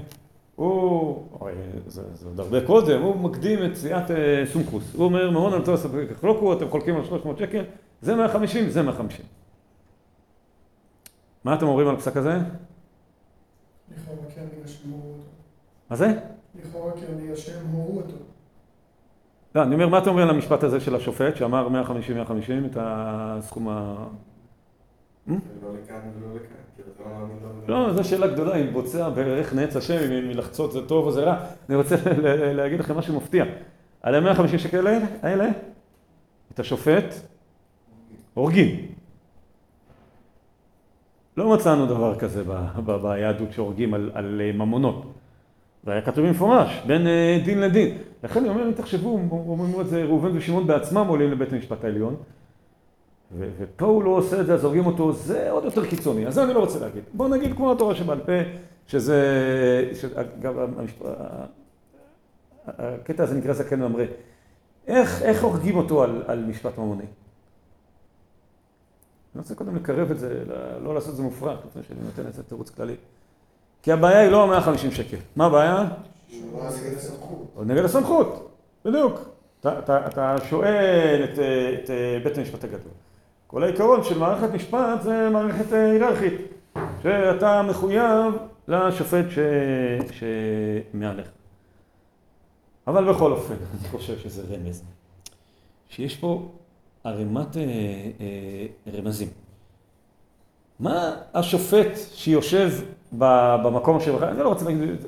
[0.56, 1.52] הוא, אוי,
[1.86, 4.94] זה, זה עוד הרבה קודם, הוא מקדים את סיעת אה, סומכוס.
[4.94, 5.88] הוא אומר, מעון על תוסף,
[6.20, 7.64] חלוקו, אתם חולקים על 300 שקל,
[8.02, 9.24] זה 150, זה 150.
[11.44, 12.38] מה אתם אומרים על הפסק הזה?
[15.90, 16.12] מה זה?
[16.68, 18.16] לכאורה כי אני השם הורו אותו.
[19.54, 23.68] לא, אני אומר, מה אתה אומר על המשפט הזה של השופט שאמר 150-150 את הסכום
[23.68, 24.06] ה...
[25.28, 26.56] לא ולא לכאן.
[27.68, 31.24] לא, זו שאלה גדולה, אם בוצע בערך נעץ השם, אם מלחצות זה טוב או זה
[31.24, 31.36] רע.
[31.68, 31.96] אני רוצה
[32.58, 33.44] להגיד לכם משהו מפתיע.
[34.02, 34.86] על ה-150 שקל
[35.22, 35.48] האלה,
[36.54, 37.14] את השופט
[38.34, 38.86] הורגים.
[41.36, 42.42] לא מצאנו דבר כזה
[43.02, 45.15] ביהדות שהורגים על ממונות.
[45.86, 47.98] זה היה כתוב במפורש, בין אה, דין לדין.
[48.24, 52.16] לכן אני אומר, אם תחשבו, אומרים את זה ראובן ושמעון בעצמם עולים לבית המשפט העליון,
[53.38, 56.26] ופה הוא לא עושה את זה, אז הורגים אותו, זה עוד יותר קיצוני.
[56.26, 57.02] אז זה אני לא רוצה להגיד.
[57.14, 58.32] בואו נגיד כמו התורה שבעל פה,
[58.86, 60.54] שזה, אגב,
[62.66, 64.04] הקטע הזה נקרא זקן ממרא.
[64.86, 67.02] איך, איך הורגים אותו על, על משפט ממוני?
[69.34, 70.44] אני רוצה קודם לקרב את זה,
[70.82, 72.96] לא לעשות את זה מופרך, לפני שאני נותן את זה תירוץ כללי.
[73.86, 75.16] כי הבעיה היא לא ה-150 שקל.
[75.36, 75.88] מה הבעיה?
[76.28, 77.56] שהוא נגד הסמכות.
[77.66, 78.50] נגד הסמכות,
[78.84, 79.20] בדיוק.
[79.60, 81.38] אתה, שואל את,
[81.74, 81.90] את
[82.24, 82.92] בית המשפט הגדול.
[83.46, 86.34] כל העיקרון של מערכת משפט זה מערכת היררכית,
[87.02, 88.34] שאתה מחויב
[88.68, 89.24] לשופט.
[90.12, 91.28] שמעליך.
[92.86, 94.82] אבל בכל אופן, אני חושב שזה רמז.
[95.88, 96.48] שיש פה
[97.04, 99.28] ערימת אה, אה, רמזים.
[100.80, 102.70] מה השופט שיושב
[103.18, 104.98] במקום שלך, אני לא רוצה להגיד, אני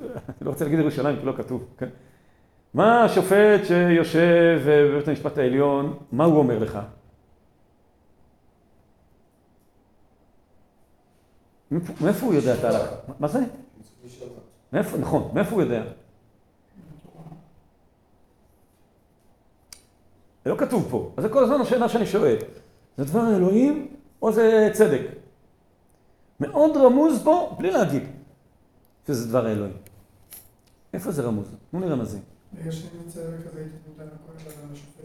[0.40, 1.88] לא רוצה להגיד ירושלים כי לא כתוב, כן?
[2.74, 6.78] מה השופט שיושב בבית המשפט העליון, מה הוא אומר לך?
[11.70, 12.94] מאיפה- הוא יודע את ההלכה?
[13.20, 13.38] מה זה?
[14.72, 15.82] מאיפה, נכון, מאיפה הוא יודע?
[20.46, 21.12] לא כתוב פה.
[21.16, 22.36] אז זה כל הזמן השאלה שאני שואל.
[22.96, 23.88] זה דבר אלוהים
[24.22, 25.00] או זה צדק?
[26.40, 28.02] מאוד רמוז פה, בלי להגיד,
[29.06, 29.76] שזה דבר אלוהים.
[30.94, 31.54] איפה זה רמוז?
[31.70, 32.20] תנו לי רמזים.
[32.54, 33.38] בגלל שאני כזה
[34.72, 34.98] השופט.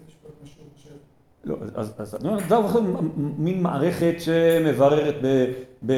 [1.43, 2.79] לא, אז, אז אני אומר, דבר אחר,
[3.17, 5.45] מין מערכת שמבררת ב,
[5.85, 5.93] ב,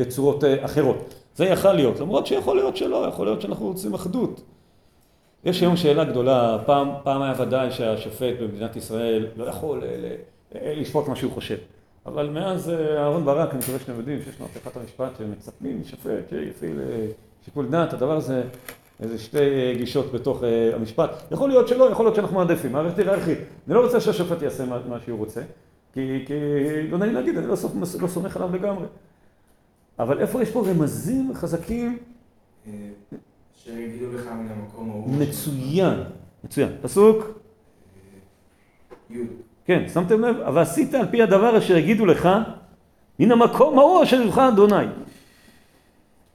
[0.00, 1.14] בצורות אה, אחרות.
[1.34, 4.40] זה יכל להיות, למרות שיכול להיות שלא, יכול להיות שאנחנו רוצים אחדות.
[5.44, 10.16] יש היום שאלה גדולה, פעם, פעם היה ודאי שהשופט במדינת ישראל לא יכול אה,
[10.54, 11.56] אה, לשפוט מה שהוא חושב.
[12.06, 16.80] אבל מאז אה, אהרן ברק, אני מקווה שאתם יודעים שיש מהפכת המשפט שמצפים משופט שיפעיל
[16.80, 17.06] אה,
[17.44, 18.42] שיקול דעת, הדבר הזה,
[19.00, 20.42] איזה שתי אה, גישות בתוך
[20.74, 21.10] המשפט.
[21.30, 23.38] יכול להיות שלא, יכול להיות שאנחנו מעדיפים, מערכת היררכית.
[23.66, 25.40] אני לא רוצה שהשופט יעשה מה, מה שהוא רוצה,
[25.92, 26.34] כי, כי
[26.90, 28.86] לא נעים להגיד, אני לא, סומך- לא סומך עליו לגמרי.
[29.98, 31.98] אבל איפה יש פה רמזים חזקים?
[33.56, 35.08] שיגידו לך מן המקום ההוא.
[35.18, 36.00] מצוין,
[36.44, 36.72] מצוין.
[36.82, 37.38] פסוק,
[39.10, 39.16] י'
[39.66, 40.36] כן, שמתם לב?
[40.54, 42.28] ועשית על פי הדבר אשר יגידו לך,
[43.18, 44.86] מן המקום ההוא אשר יבחר אדוני.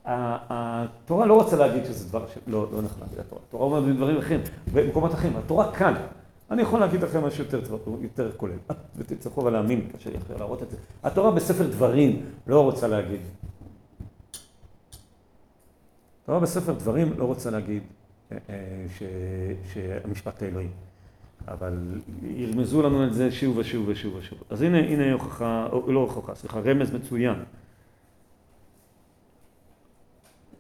[0.06, 2.38] התורה לא רוצה להגיד שזה דבר ש...
[2.48, 3.42] לא, לא נכון להגיד התורה.
[3.48, 4.40] התורה אומרת בדברים אחרים,
[4.74, 5.34] במקומות אחרים.
[5.38, 5.94] התורה כאן.
[6.52, 7.60] אני יכול להגיד לכם משהו יותר,
[8.02, 8.54] יותר כולל.
[8.96, 10.78] ותצטרכו אבל להאמין, קשה לי להראות את זה.
[11.04, 13.20] התורה בספר דברים לא רוצה להגיד.
[16.24, 17.84] התורה בספר דברים לא רוצה להגיד
[18.32, 18.56] אה, אה,
[18.98, 19.04] ש-
[19.74, 20.72] שהמשפט לאלוהים.
[21.48, 21.74] אבל
[22.24, 24.44] ירמזו לנו את זה שוב ושוב ושוב ושוב.
[24.50, 27.36] אז הנה, הנה הוכחה, לא הוכחה, סליחה, רמז מצוין.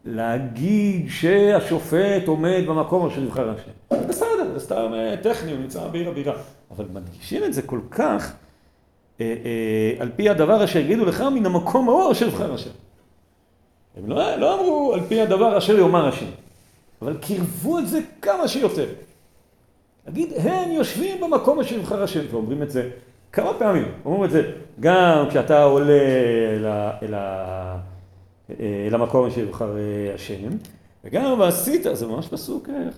[0.05, 3.97] להגיד שהשופט עומד במקום אשר נבחר השם.
[4.07, 6.33] בסדר, זה סתם אה, טכני, הוא נמצא בעיר הבירה.
[6.71, 8.33] אבל מדגישים את זה כל כך,
[9.21, 12.69] אה, אה, על פי הדבר אשר יגידו לך מן המקום ההוא אשר נבחר השם.
[13.97, 16.29] הם לא, לא אמרו על פי הדבר אשר יאמר השם,
[17.01, 18.87] אבל קירבו את זה כמה שיותר.
[20.07, 22.89] להגיד, הם יושבים במקום אשר יבחר השם, ואומרים את זה
[23.31, 26.01] כמה פעמים, אומרים את זה גם כשאתה עולה
[26.55, 27.77] אל, ה, אל, ה,
[28.59, 29.75] אל המקום אשר יבחר
[30.15, 30.49] השם,
[31.03, 32.89] וגם ועשית, זה ממש פסוק, אה.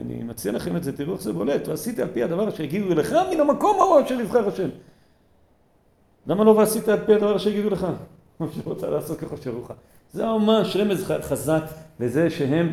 [0.00, 3.16] אני מציע לכם את זה, תראו איך זה בולט, ועשית על פי הדבר יגידו לך
[3.32, 4.68] מן המקום ההוא אשר יבחר השם.
[6.26, 7.86] למה לא ועשית על פי הדבר אשר יגידו לך?
[8.40, 9.70] מה שרוצה לעשות ככל שרוך.
[10.12, 11.62] זה ממש רמז חזק
[12.00, 12.72] לזה שהם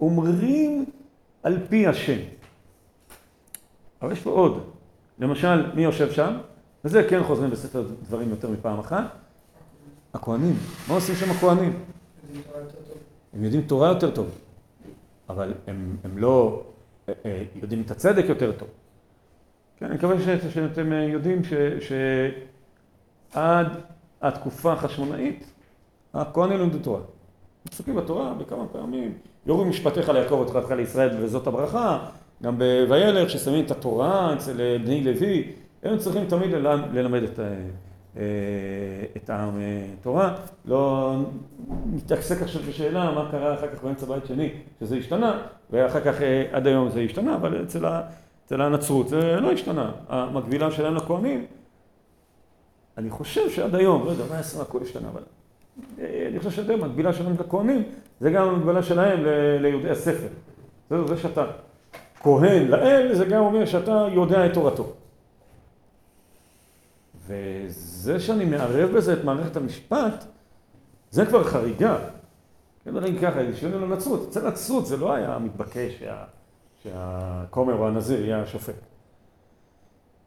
[0.00, 0.84] אומרים
[1.44, 2.18] על פי השם.
[4.02, 4.70] אבל יש פה עוד.
[5.18, 6.36] למשל, מי יושב שם?
[6.84, 9.04] וזה כן חוזרים בספר דברים יותר מפעם אחת.
[10.14, 10.54] הכהנים.
[10.88, 11.58] מה עושים שם טוב.
[13.32, 14.30] הם יודעים תורה יותר טוב,
[15.28, 16.62] אבל הם, הם לא
[17.08, 18.68] אה, אה, יודעים את הצדק יותר טוב.
[19.76, 21.88] כן, אני מקווה ש- שאתם אה, יודעים ש-
[23.32, 23.66] שעד
[24.22, 25.44] התקופה החשמונאית,
[26.14, 27.00] הכהנים למדו תורה.
[27.70, 31.98] פסוקים בתורה בכמה פעמים, יורו משפטיך ליעקב ותחילתך לישראל וזאת הברכה,
[32.42, 35.52] גם בוילך ששמים את התורה אצל אה, בני לוי,
[35.82, 36.50] הם צריכים תמיד
[36.92, 37.44] ללמד, את, אה,
[38.16, 38.22] אה,
[39.16, 39.60] את העם
[40.02, 40.34] תורה.
[40.64, 41.14] לא
[41.92, 46.14] נתעסק עכשיו בשאלה מה קרה אחר כך באמצע בית שני, שזה השתנה, ואחר כך
[46.52, 48.02] עד היום זה השתנה, אבל אצל, ה,
[48.46, 49.90] אצל הנצרות זה לא השתנה.
[50.08, 51.46] המקבילה שלהם לכהנים,
[52.98, 55.22] אני חושב שעד היום, לא יודע, מה עשרה הכל השתנה, אבל
[55.98, 57.82] אני חושב שעד היום המקבילה שלהם לכהנים,
[58.24, 59.24] זה גם המקבילה שלהם
[59.60, 60.28] ליהודי הספר.
[60.90, 61.44] זהו, זה שאתה
[62.20, 64.92] כהן לאל, זה גם אומר שאתה יודע את תורתו.
[67.26, 70.24] וזה שאני מערב בזה את מערכת המשפט,
[71.10, 71.98] זה כבר חריגה.
[72.84, 76.24] כן, נגיד ככה, שואלים לנצרות, אצל נצרות זה לא היה מתבקש שה,
[76.82, 78.86] שהכומר או הנזיר יהיה השופט.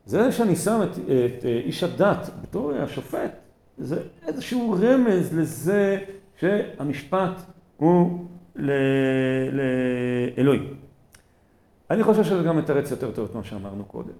[0.05, 3.31] זה שאני שם את, את איש הדת בתור השופט,
[3.77, 5.99] זה איזשהו רמז לזה
[6.39, 8.25] שהמשפט הוא
[10.35, 10.77] לאלוהים.
[11.89, 14.13] אני חושב שזה גם מתרץ יותר טוב את מה שאמרנו קודם.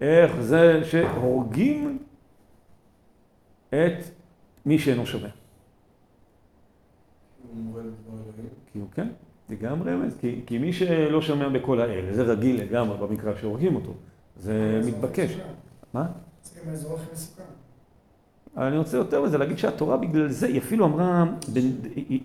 [0.00, 1.98] איך זה שהורגים
[3.68, 4.04] את
[4.66, 5.28] מי שאינו שומע.
[8.72, 9.08] כי הוא כן,
[9.48, 13.74] זה גם רמז, כי, כי מי שלא שומע בקול האל, זה רגיל לגמרי במקרא שהורגים
[13.74, 13.94] אותו,
[14.36, 15.38] זה מתבקש.
[15.94, 16.06] מה?
[16.42, 17.42] זה גם הכי מסוכן.
[18.56, 21.24] אבל אני רוצה יותר מזה, להגיד שהתורה בגלל זה, היא אפילו אמרה,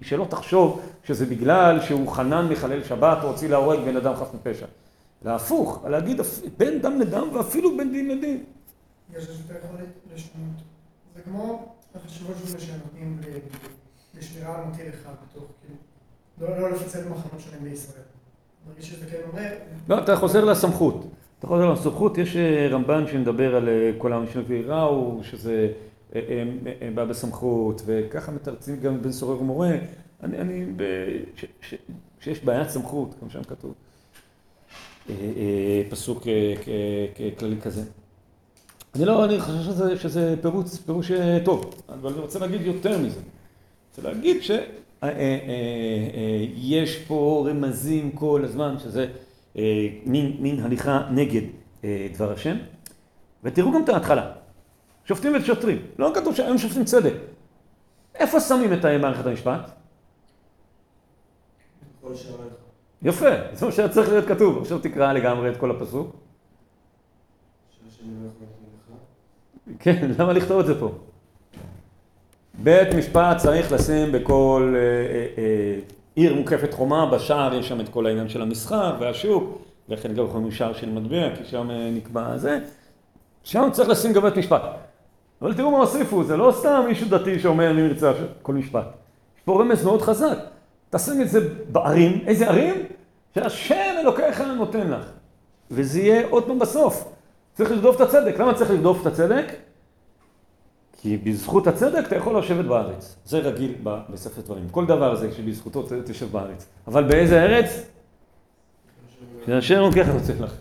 [0.01, 4.65] שלא תחשוב שזה בגלל שהוא חנן מחלל שבת או הוציא להורג בן אדם חף מפשע.
[5.25, 6.21] להפוך, להגיד
[6.57, 8.43] בין דם לדם ואפילו בין דין לדין.
[9.13, 10.55] שיש יותר יכולת לשנות.
[11.15, 16.99] זה כמו החשיבות של שנותנים ל- לשמירת שרעל מותיר אחד בתוך, כאילו, לא, לא לפצל
[17.01, 18.03] במחנות שונים בישראל.
[18.67, 19.47] מרגיש שזה כן אומר...
[19.89, 21.05] לא, אתה חוזר לסמכות.
[21.39, 25.67] אתה חוזר לסמכות, יש אה, רמב"ן שמדבר על אה, כל של ויראו, שזה
[26.95, 29.71] בא בסמכות, וככה מתרצים גם בן סורר ומורה.
[30.23, 30.65] אני, אני,
[32.19, 33.73] כשיש בעיית סמכות, כמו שם כתוב,
[35.09, 37.83] אה, אה, פסוק אה, כללי כזה.
[38.95, 42.97] אני לא, אני חושב שזה, שזה פירוץ, פירוש אה, טוב, אבל אני רוצה להגיד יותר
[42.97, 43.19] מזה.
[43.19, 44.59] אני רוצה להגיד שיש
[45.03, 45.09] אה,
[46.73, 49.07] אה, פה רמזים כל הזמן, שזה
[50.05, 51.41] מין, מין הליכה נגד
[52.13, 52.57] דבר השם.
[53.43, 54.31] ותראו גם את ההתחלה.
[55.09, 55.77] שופטים ושוטרים.
[55.99, 57.13] לא כתוב שהיום שופטים צדק.
[58.15, 59.71] איפה שמים את מערכת המשפט?
[63.01, 64.61] יפה, זה מה שהיה צריך להיות כתוב.
[64.61, 66.15] עכשיו תקרא לגמרי את כל הפסוק.
[69.79, 70.91] כן, למה לכתוב את זה פה?
[72.53, 75.79] בית משפט צריך לשים בכל אה, אה, אה,
[76.15, 80.51] עיר מוקפת חומה, בשער יש שם את כל העניין של המסחר והשוק, ולכן גם יכולים
[80.51, 82.59] שער של מטבע, כי שם נקבע זה.
[83.43, 84.88] שם צריך לשים גם בית משפט.
[85.41, 88.85] אבל תראו מה הוסיפו, זה לא סתם מישהו דתי שאומר אני מרצה כל משפט.
[89.37, 90.37] יש פה רמז מאוד חזק.
[90.89, 91.39] תשים את זה
[91.71, 92.75] בערים, איזה ערים?
[93.35, 95.05] שהשם אלוקיך נותן לך.
[95.71, 97.07] וזה יהיה עוד פעם בסוף.
[97.53, 98.39] צריך לרדוף את הצדק.
[98.39, 99.45] למה צריך לרדוף את הצדק?
[101.01, 103.15] כי בזכות הצדק אתה יכול לשבת בארץ.
[103.25, 104.69] זה רגיל בספר דברים.
[104.71, 106.65] כל דבר זה שבזכותו תשב בארץ.
[106.87, 107.85] אבל באיזה ארץ?
[109.45, 110.53] שהשם לוקח רוצה לך.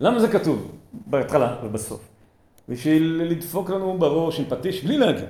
[0.00, 0.72] למה זה כתוב?
[0.92, 2.11] בהתחלה ובסוף.
[2.68, 5.24] בשביל לדפוק לנו בראש עם פטיש בלי להגיד.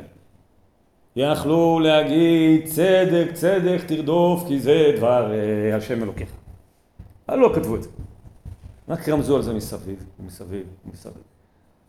[1.17, 6.31] יכלו להגיד צדק צדק תרדוף כי זה דבר אה, השם אלוקיך.
[7.29, 7.89] אבל לא כתבו את זה.
[8.89, 11.23] רק רמזו על זה מסביב, ומסביב, ומסביב.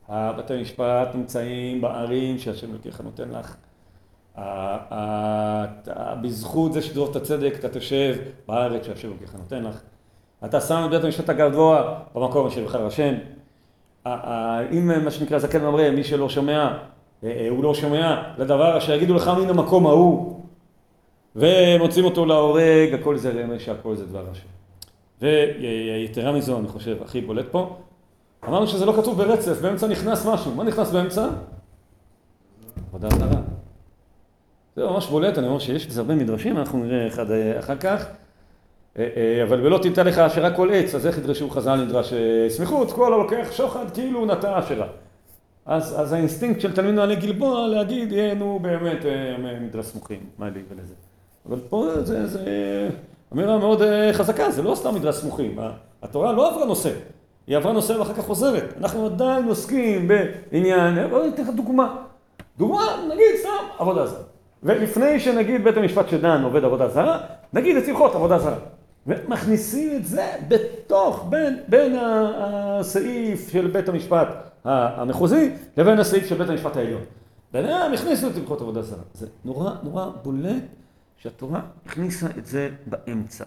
[0.09, 3.55] בתי המשפט נמצאים בערים שהשם אלוקיך נותן לך.
[6.21, 8.15] בזכות זה שתדור את הצדק, אתה תשב
[8.47, 9.81] בארץ שהשם אלוקיך נותן לך.
[10.45, 13.13] אתה שם את בית המשפט הגבוה במקום אשר יבחר השם.
[14.71, 16.77] אם מה שנקרא זקן ממרא, מי שלא שומע,
[17.23, 20.39] אה, אה, הוא לא שומע לדבר אשר יגידו לך מן המקום ההוא,
[21.35, 24.47] ומוצאים אותו להורג, הכל זה רמז שהכל זה דבר השם.
[25.21, 27.75] ויתרה מזו, אני חושב, הכי בולט פה,
[28.47, 30.55] אמרנו שזה לא כתוב ברצף, באמצע נכנס משהו.
[30.55, 31.27] מה נכנס באמצע?
[32.89, 33.41] עבודה זרה.
[34.75, 38.05] זה ממש בולט, אני אומר שיש בזה הרבה מדרשים, אנחנו נראה אחד אה, אחר כך.
[38.99, 42.13] אה, אה, אבל ולא תיטע לך אשרה כל עץ, אז איך ידרשו חז"ל מדרש
[42.47, 42.91] סמיכות?
[42.91, 44.87] כל הלוקח שוחד כאילו הוא נטע אשרה.
[45.65, 49.05] אז, אז האינסטינקט של תלמיד מעלה גלבוע להגיד, יהיה נו באמת
[49.61, 50.93] מדרש סמוכים, מה לי ולזה.
[51.49, 52.39] אבל פה זה, זה
[53.33, 55.59] אמירה מאוד חזקה, זה לא סתם מדרש סמוכים.
[56.03, 56.89] התורה לא עברה נושא.
[57.47, 58.73] היא עברה נושא ואחר כך חוזרת.
[58.77, 61.95] אנחנו עדיין עוסקים בעניין, בואו ניתן לך דוגמה.
[62.57, 64.23] דוגמה, נגיד סתם עבודה זרה.
[64.63, 67.19] ולפני שנגיד בית המשפט שדן עובד עבודה זרה,
[67.53, 68.57] נגיד את הלכות עבודה זרה.
[69.07, 74.27] ומכניסים את זה בתוך, בין, בין הסעיף של בית המשפט
[74.65, 77.01] המחוזי לבין הסעיף של בית המשפט העליון.
[77.53, 79.03] ביניהם הכניסו את הלכות עבודה זרה.
[79.13, 80.63] זה נורא נורא בולט
[81.17, 83.43] שהתורה הכניסה את זה באמצע.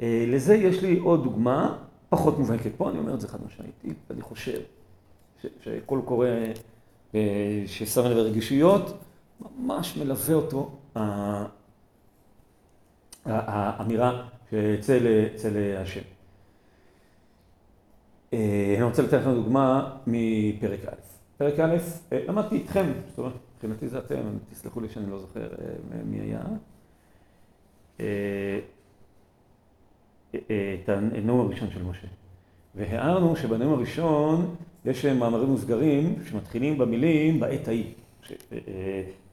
[0.00, 1.76] אה, לזה יש לי עוד דוגמה.
[2.08, 2.70] פחות מובהקת.
[2.76, 3.74] פה אני אומר את זה חד משמעית,
[4.10, 4.60] אני חושב
[5.60, 6.28] שכל קורא
[7.14, 8.98] אה, ששם לב רגישויות,
[9.58, 10.70] ממש מלווה אותו
[13.24, 16.00] האמירה שאצל השם.
[18.32, 20.92] אה, אני רוצה לתת לכם דוגמה מפרק א'.
[21.36, 21.76] פרק א',
[22.12, 25.48] אה, למדתי איתכם, זאת אומרת, מבחינתי זה אתם, תסלחו לי שאני לא זוכר
[26.04, 26.40] מי היה.
[30.84, 32.06] את הנאום הראשון של משה.
[32.74, 37.92] והערנו שבנאום הראשון יש מאמרים מוסגרים שמתחילים במילים בעת ההיא.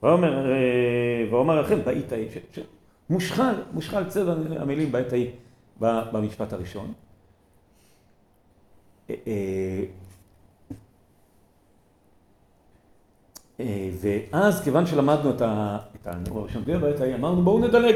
[0.01, 2.27] ואומר לכם בעת ההיא,
[3.09, 5.29] מושחל, מושחל צבע המילים בעת ההיא
[5.81, 6.93] במשפט הראשון.
[14.01, 15.41] ואז כיוון שלמדנו את
[16.05, 17.95] הנאום הראשון בעת ההיא, אמרנו בואו נדלג.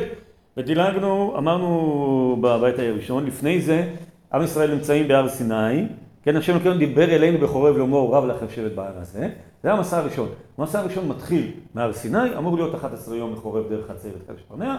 [0.57, 3.95] ודילגנו, אמרנו בבית הראשון, לפני זה,
[4.33, 5.87] עם ישראל נמצאים בהר סיני,
[6.23, 9.29] כן, השם אלוקינו דיבר אלינו בחורב לאמור רב לכם לשבת בהר הזה,
[9.63, 10.29] זה המסע הראשון.
[10.57, 14.77] המסע הראשון מתחיל מהר סיני, אמור להיות 11 יום בחורב דרך חצרת קדש ברנע,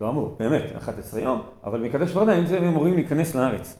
[0.00, 3.76] לא אמור, באמת, 11 יום, אבל מקדש ברנע הם אמורים להיכנס לארץ.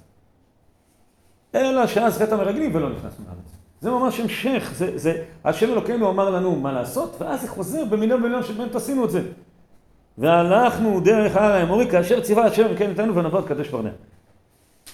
[1.54, 3.56] אלא שאז חטא המרגלים ולא נכנסנו לארץ.
[3.80, 8.16] זה ממש המשך, זה, זה, השם אלוקינו אמר לנו מה לעשות, ואז זה חוזר במילה
[8.16, 9.22] במילה שבאמת עשינו את זה.
[10.18, 13.90] והלכנו דרך הר האמורי כאשר ציווה השם כן איתנו ונבוא קדש ברנע.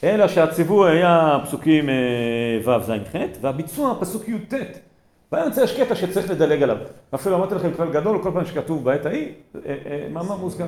[0.04, 1.88] אלא שהציווי היה פסוקים
[2.64, 4.54] ו' ז' ח' והביצוע פסוק י"ט
[5.32, 6.76] באמצע יש קטע שצריך לדלג עליו.
[7.14, 9.32] אפילו אמרתי לכם כלל גדול, כל פעם שכתוב בעת ההיא,
[10.10, 10.66] מאמר מוסגר.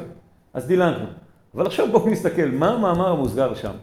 [0.54, 1.06] אז דילגנו.
[1.54, 3.76] אבל עכשיו בואו נסתכל, מה המאמר המוסגר שם?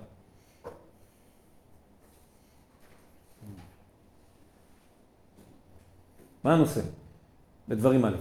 [6.43, 6.81] מה הנושא?
[7.67, 8.15] בדברים א'.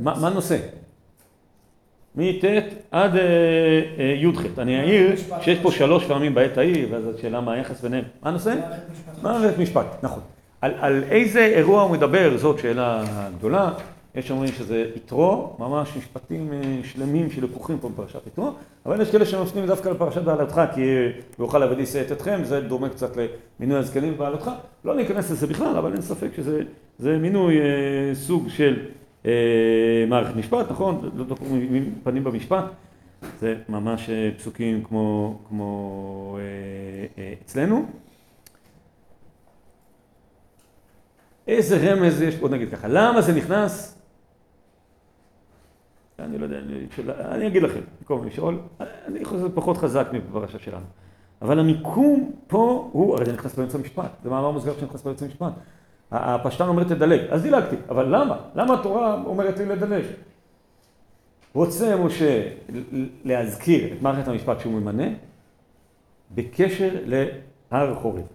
[0.00, 0.81] מה הנושא?
[2.16, 2.44] מט'
[2.90, 3.22] עד אה,
[3.98, 4.58] אה, י"ח.
[4.58, 8.04] אני אעיר שיש פה שלוש פעמים בעת ההיא, ואז השאלה מה היחס ביניהם.
[8.22, 8.54] מה הנושא?
[9.22, 10.20] מערכת משפט, נכון.
[10.60, 13.04] על איזה אירוע הוא מדבר, זאת שאלה
[13.38, 13.70] גדולה.
[14.14, 18.50] יש אומרים שזה יתרו, ממש משפטים אה, שלמים שלקוחים פה בפרשת יתרו,
[18.86, 20.80] אבל יש כאלה שמפנים דווקא לפרשת בעלתך, כי
[21.38, 23.16] יוכל לעבדי שאת אתכם, זה דומה קצת
[23.60, 24.50] למינוי הזקנים בבעלתך.
[24.84, 28.76] לא ניכנס לזה בכלל, אבל אין ספק שזה מינוי אה, סוג של
[30.08, 31.10] מערכת משפט, נכון?
[31.14, 32.64] לא קוראים פנים במשפט,
[33.38, 36.38] זה ממש פסוקים כמו, כמו
[37.42, 37.86] אצלנו.
[41.46, 44.02] איזה רמז יש, בוא נגיד ככה, למה זה נכנס
[46.24, 46.58] אני לא יודע,
[47.08, 50.84] אני אגיד לכם, במקום לשאול, אני חושב שזה פחות חזק מפרשה שלנו.
[51.42, 55.52] אבל המיקום פה הוא, הרי זה נכנס באמצע המשפט, זה מאמר מוסגר שנכנס באמצע המשפט.
[56.12, 58.36] הפשטן אומר תדלג, אז דילגתי, אבל למה?
[58.54, 60.04] למה התורה אומרת לי לדלג?
[61.54, 62.48] רוצה משה
[63.24, 65.04] להזכיר את מערכת המשפט שהוא ממנה
[66.30, 66.90] בקשר
[67.70, 68.26] להר חורב.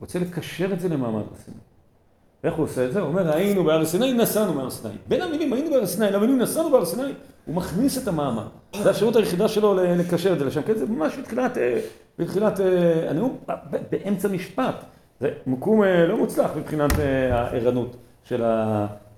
[0.00, 1.56] רוצה לקשר את זה למעמד הר סיני.
[2.44, 3.00] איך הוא עושה את זה?
[3.00, 4.94] הוא אומר, היינו בהר סיני, נסענו בהר סיני.
[5.08, 7.12] בין המילים היינו בהר סיני למילים נסענו בהר סיני,
[7.46, 8.44] הוא מכניס את המעמד.
[8.82, 10.62] זה השירות היחידה שלו לקשר את זה לשם.
[10.62, 11.80] כן, זה ממש בתחילת, אה,
[12.18, 13.38] בתחילת אה, הנאום,
[13.90, 14.84] באמצע משפט.
[15.20, 16.90] זה מיקום אה, לא מוצלח מבחינת
[17.32, 17.96] הערנות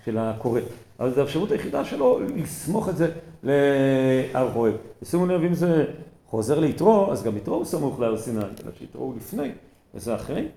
[0.05, 0.61] של הקורא.
[1.01, 3.11] אבל זו האפשרות היחידה שלו לסמוך את זה
[3.43, 4.75] להר חורב.
[5.03, 5.85] ושימו לב, אם זה
[6.27, 9.51] חוזר ליתרו, אז גם יתרו הוא סמוך להר סיני, אלא שיתרו הוא לפני
[9.95, 10.49] וזה אחרי.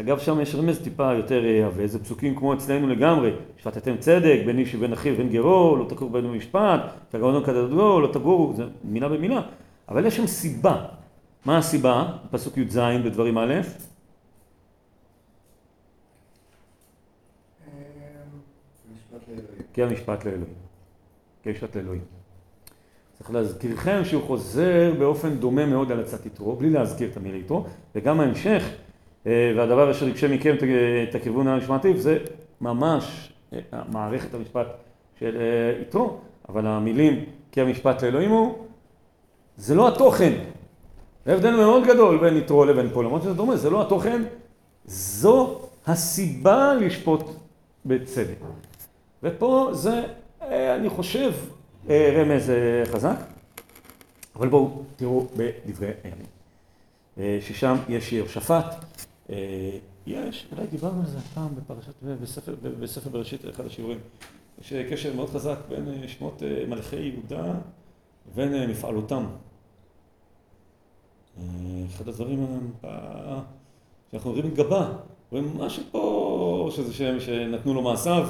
[0.00, 4.40] אגב, שם יש רמז טיפה יותר עבה, אה, זה פסוקים כמו אצלנו לגמרי, שפטתם צדק
[4.46, 8.64] בין איש ובין אחיו ובין גרו, לא תקור בנו משפט, תגרנו כדדו, לא תגורו, זה
[8.84, 9.40] מילה במילה,
[9.88, 10.84] אבל יש שם סיבה.
[11.44, 12.16] מה הסיבה?
[12.30, 13.54] פסוק י"ז בדברים א',
[19.72, 20.54] כי המשפט לאלוהים.
[21.42, 22.04] כי המשפט לאלוהים.
[23.18, 27.64] צריך להזכירכם שהוא חוזר באופן דומה מאוד על עצת יתרו, בלי להזכיר את המילה יתרו,
[27.94, 28.93] וגם ההמשך אה,
[29.26, 30.54] והדבר אשר יקשה מכם
[31.08, 32.18] את הכיוון המשמעתי, זה
[32.60, 34.66] ממש אה, מערכת המשפט
[35.18, 38.54] של אה, יתרו, אבל המילים כי המשפט לאלוהים הוא,
[39.56, 40.32] זה לא התוכן.
[41.26, 44.22] זה הבדל מאוד גדול בין יתרו לבין פה, למרות שזה דומה, זה לא התוכן,
[44.84, 47.22] זו הסיבה לשפוט
[47.84, 48.36] בצדק.
[49.22, 50.02] ופה זה,
[50.50, 51.32] אני חושב,
[51.88, 52.52] רמז
[52.84, 53.16] חזק,
[54.36, 58.84] אבל בואו תראו בדברי הימים, ששם יש יהושפט.
[59.30, 61.48] אה, יש, אולי דיברנו על זה פעם
[62.22, 63.98] בספר, בספר בראשית, אחד השיעורים.
[64.60, 67.54] יש קשר מאוד חזק בין אה, שמות אה, מלכי יהודה
[68.32, 69.24] ובין מפעלותם.
[71.94, 72.70] אחד הדברים
[74.12, 74.92] שאנחנו רואים גבה,
[75.30, 78.28] רואים משהו פה, שזה שם שנתנו לו מעשיו,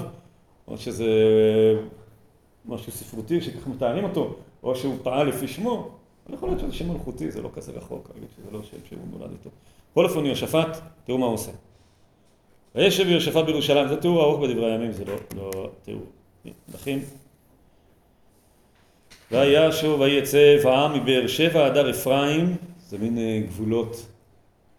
[0.69, 1.07] או שזה
[2.65, 5.91] משהו ספרותי שככה מתארים אותו, או שהוא פעל לפי שמו,
[6.27, 8.99] אבל יכול להיות שזה שם מלכותי, זה לא כזה רחוק, להגיד שזה לא שם שהוא
[9.11, 9.51] נולד איתו.
[9.95, 11.51] בכל אופן יהושפט, תראו מה הוא עושה.
[12.75, 16.03] וישב יהושפט בירושלים, זה תיאור ארוך בדברי הימים, זה לא, לא תיאור.
[16.75, 17.01] נכין.
[19.31, 24.07] וישוב ויצא העם מבאר שבע עד הר אפרים, זה מין אה, גבולות,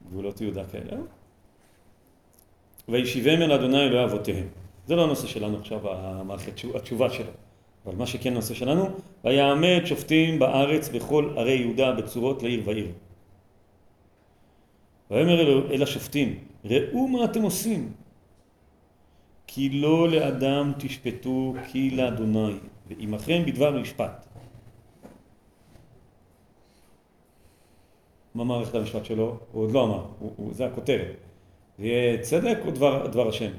[0.10, 0.98] גבולות יהודה כאלה.
[2.90, 4.48] וישיבם אל אדוני אלוהי אבותיהם.
[4.88, 7.32] זה לא הנושא שלנו עכשיו, המערכת, התשובה שלו.
[7.86, 8.90] אבל מה שכן הנושא שלנו,
[9.24, 12.88] ויעמד שופטים בארץ בכל ערי יהודה בצורות לעיר ועיר.
[15.12, 17.92] ויאמר אל, אל השופטים, ראו מה אתם עושים,
[19.48, 22.56] כי לא לאדם תשפטו כי לאדוני,
[22.88, 24.26] ועמכם בדבר משפט.
[28.36, 29.38] מה מערכת המשפט שלו?
[29.52, 31.16] הוא עוד לא אמר, הוא, הוא, זה הכותרת.
[31.78, 33.52] זה יהיה צדק או דבר, דבר השם?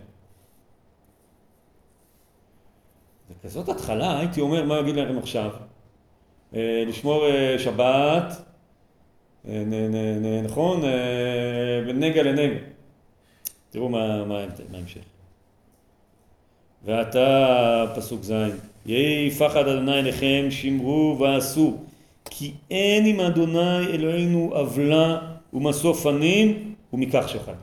[3.30, 5.50] וכזאת התחלה, הייתי אומר, מה אגיד לכם עכשיו?
[6.54, 8.42] אה, לשמור אה, שבת,
[10.44, 10.82] נכון?
[11.94, 12.58] נגע לנגע.
[13.70, 14.44] תראו מה,
[14.74, 15.00] ההמשך.
[16.84, 18.32] ועתה, פסוק ז',
[18.86, 21.76] יהי פחד אדוני אליכם, שמרו ועשו,
[22.24, 25.18] כי אין עם אדוני אלוהינו עוולה
[25.52, 27.54] ומשוא פנים ומכך שחד.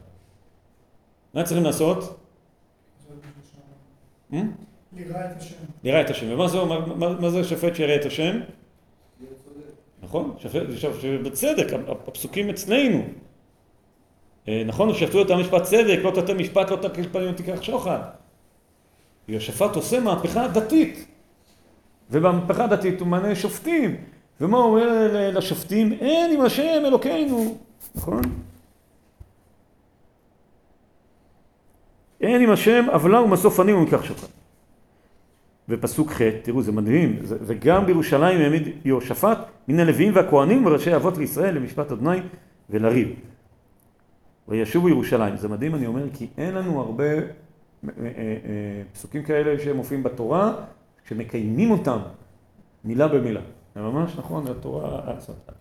[1.33, 2.19] מה צריכים לעשות?
[4.33, 4.41] אה?
[4.95, 5.55] ליראה את השם.
[5.83, 6.25] נראה את השם.
[6.29, 8.39] ומה זה, מה, מה, מה זה שופט שיראה את השם?
[10.13, 10.35] נכון?
[10.39, 10.61] שופט,
[11.23, 11.67] בצדק,
[12.07, 13.03] הפסוקים אצלנו.
[14.47, 17.99] אה, נכון, שפטו אותם משפט צדק, לא תתן משפט, לא תקל פנים ותיקח שוחד.
[19.27, 21.07] יהושפט עושה מהפכה דתית.
[22.11, 23.95] ובמהפכה הדתית הוא מנה שופטים.
[24.41, 25.93] ומה הוא אומר לשופטים?
[25.93, 27.57] אין עם השם אלוקינו.
[27.95, 28.21] נכון?
[32.21, 34.42] אין עם השם עוולה ומסוף ענים ומקח שוחד.
[35.69, 39.37] ופסוק ח', תראו זה מדהים, זה, וגם בירושלים העמיד יהושפט
[39.67, 42.17] מן הלוויים והכהנים וראשי אבות לישראל למשפט אדוני
[42.69, 43.09] ולריב.
[44.47, 49.59] וישובו ירושלים, זה מדהים אני אומר כי אין לנו הרבה אה, אה, אה, פסוקים כאלה
[49.59, 50.53] שמופיעים בתורה,
[51.07, 51.97] שמקיימים אותם
[52.83, 53.41] מילה במילה.
[53.75, 55.01] זה ממש נכון, התורה,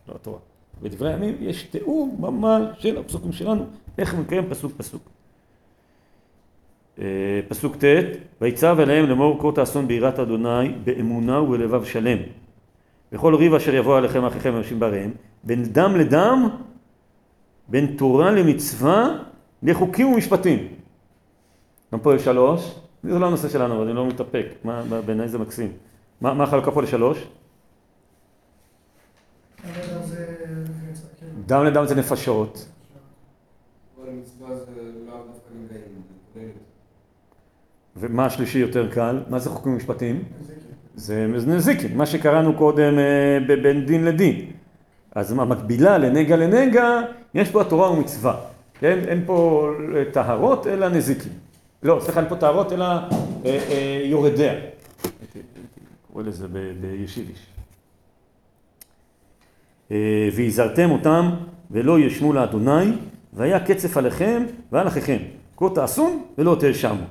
[0.09, 0.39] לא התורה.
[0.83, 3.67] בדברי הימים יש תיאור ממש של הפסוקים שלנו,
[3.99, 5.12] איך מקיים פסוק פסוק.
[7.49, 7.85] פסוק ט'
[8.41, 12.19] ויצב אליהם לאמור כה תעשון ביראת אדוני באמונה ובלבב שלם.
[13.13, 15.11] וכל ריב אשר יבוא עליכם אחיכם אנשים בריהם
[15.45, 16.49] בין דם לדם
[17.69, 19.19] בין תורה למצווה
[19.63, 20.69] לחוקים ומשפטים.
[21.93, 22.75] גם פה יש שלוש.
[23.03, 24.47] זה לא הנושא שלנו אבל אני לא מתאפק.
[25.07, 25.73] בעיניי זה מקסים.
[26.21, 27.29] מה, מה החלוקה פה לשלוש?
[31.47, 32.69] דם לדם זה נפשות
[37.97, 39.21] ומה השלישי יותר קל?
[39.29, 40.23] מה זה חוקים ומשפטים?
[40.97, 44.47] זה נזיקין, מה שקראנו קודם אה, בין דין לדין.
[45.15, 47.01] אז המקבילה לנגע לנגע,
[47.35, 48.37] יש פה התורה ומצווה.
[48.81, 48.99] כן?
[49.09, 49.69] אין פה
[50.13, 51.33] טהרות אלא נזיקין.
[51.83, 53.01] לא, סליחה, אין פה טהרות אלא אה,
[53.45, 54.53] אה, יורדיה.
[56.13, 56.47] קורא לזה
[56.81, 57.47] בישיביש.
[60.37, 61.31] והזהרתם אותם
[61.71, 62.93] ולא ישמו לאדוני,
[63.33, 65.19] והיה קצף עליכם ועל אחיכם.
[65.57, 67.05] כה תעשון ולא תאשמו.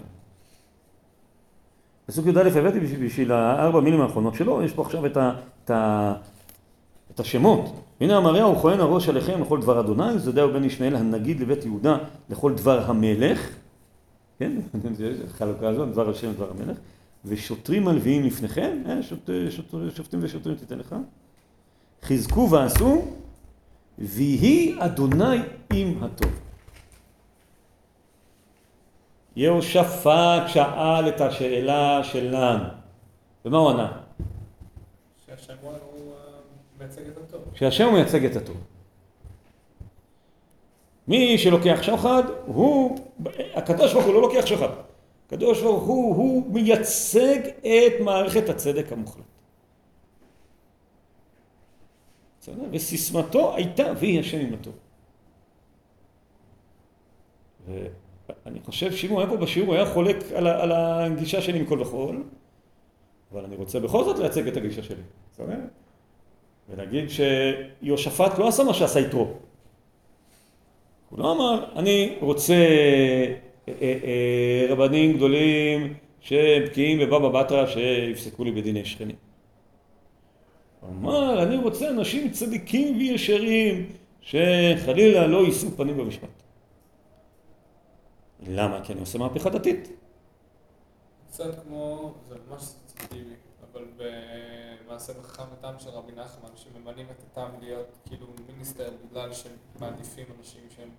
[2.12, 5.34] פסוק י"א הבאתי בשביל הארבע מילים האחרונות שלו, יש פה עכשיו את, ה,
[5.64, 6.14] את, ה,
[7.12, 7.76] את השמות.
[8.01, 11.97] הנה אמריה וכהן הראש עליכם לכל דבר אדוני, זדהו בן ישמעאל הנגיד לבית יהודה
[12.30, 13.49] לכל דבר המלך,
[14.39, 14.51] כן,
[15.38, 16.78] חלוקה הזאת, דבר השם ודבר המלך,
[17.26, 20.95] ושוטרים הלוויים לפניכם, אה, שוט, שוט, שופטים ושוטרים תיתן לך,
[22.03, 23.05] חזקו ועשו,
[23.99, 25.38] ויהי אדוני
[25.74, 26.32] עם הטוב.
[29.36, 32.64] יהושפט שאל את השאלה שלנו,
[33.46, 33.92] ומה הוא ענה?
[35.26, 35.74] שהשם הוא
[36.80, 37.42] מייצג את הטוב.
[37.54, 38.58] שהשם הוא מייצג את הטוב.
[41.08, 43.00] מי שלוקח שוחד, הוא,
[43.54, 44.70] הקדוש ברוך הוא לא לוקח שוחד.
[45.28, 49.26] הקדוש ברוך הוא, הוא מייצג את מערכת הצדק המוחלט.
[52.72, 54.74] וסיסמתו הייתה ויהי השם עם הטוב.
[58.46, 61.82] אני חושב שאם הוא היה פה בשיעור הוא היה חולק על, על הגישה שלי מכל
[61.82, 62.16] וכל,
[63.32, 65.02] אבל אני רוצה בכל זאת לייצג את הגישה שלי,
[65.34, 65.60] בסדר?
[66.70, 69.28] ולהגיד שיהושפט לא עשה מה שעשה יתרו.
[71.10, 78.52] הוא לא אמר, אני רוצה אה, אה, אה, רבנים גדולים שבקיאים בבבא בתרא שיפסקו לי
[78.52, 79.16] בדיני שכנים.
[80.80, 83.86] הוא אמר, אני רוצה אנשים צדיקים וישרים
[84.22, 86.41] שחלילה לא יישאו פנים במשפט.
[88.48, 88.82] למה?
[88.84, 89.89] כי אני עושה מהפכה דתית.
[91.28, 93.34] קצת כמו, זה ממש ספציפיבי,
[93.72, 99.52] אבל במעשה בחכם התם של רבי נחמן, שממנים את התם להיות כאילו מיניסטר בגלל שהם
[99.80, 100.89] מעדיפים אנשים שהם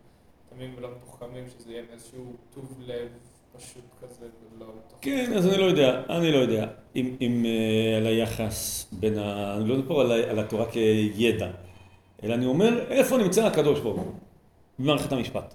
[0.48, 3.08] תמים ולא מתוחכמים, שזה יהיה איזשהו טוב לב
[3.56, 4.26] פשוט כזה
[4.56, 4.96] ולא מתוחכם.
[5.00, 6.66] כן, אז אני לא יודע, אני לא יודע
[6.96, 9.56] אם, אם uh, על היחס בין ה...
[9.56, 11.50] אני לא מדבר על, על התורה כידע,
[12.22, 14.12] אלא אני אומר איפה נמצא הקדוש ברוך הוא
[14.78, 15.54] במערכת המשפט.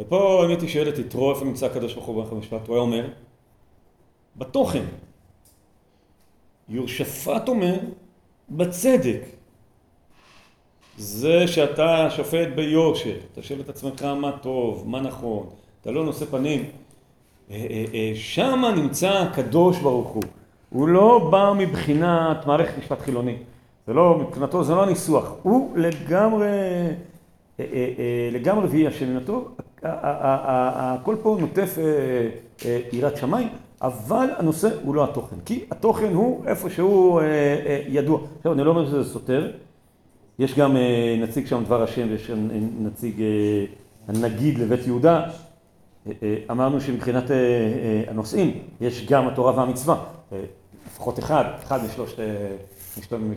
[0.00, 2.82] ופה אם הייתי שואל את יתרו איפה נמצא הקדוש ברוך הוא במערכת המשפט, הוא היה
[2.82, 3.06] אומר,
[4.36, 4.84] בתוכן.
[6.68, 7.78] יהושפט אומר,
[8.48, 9.20] בצדק.
[10.96, 15.46] זה שאתה שופט ביושר, אתה שואל את עצמך מה טוב, מה נכון,
[15.80, 16.64] אתה לא נושא פנים.
[17.50, 20.22] אה, אה, אה, שם נמצא הקדוש ברוך הוא.
[20.70, 23.36] הוא לא בא מבחינת מערכת משפט חילוני.
[23.86, 25.32] זה לא, מבחינתו זה לא הניסוח.
[25.42, 26.46] הוא לגמרי,
[28.32, 29.56] לגמרי ויהי השם מן הטוב.
[29.82, 31.78] הכל פה נוטף
[32.92, 33.48] יראת שמיים,
[33.82, 35.36] אבל הנושא הוא לא התוכן.
[35.44, 37.20] כי התוכן הוא איפה שהוא
[37.88, 38.20] ידוע.
[38.38, 39.50] עכשיו, אני לא אומר שזה סותר.
[40.38, 40.76] יש גם
[41.18, 42.30] נציג שם דבר השם ויש
[42.80, 43.22] נציג
[44.08, 45.22] הנגיד לבית יהודה.
[46.50, 47.24] אמרנו שמבחינת
[48.08, 49.96] הנושאים יש גם התורה והמצווה,
[50.86, 52.18] לפחות אחד, אחד משלושת,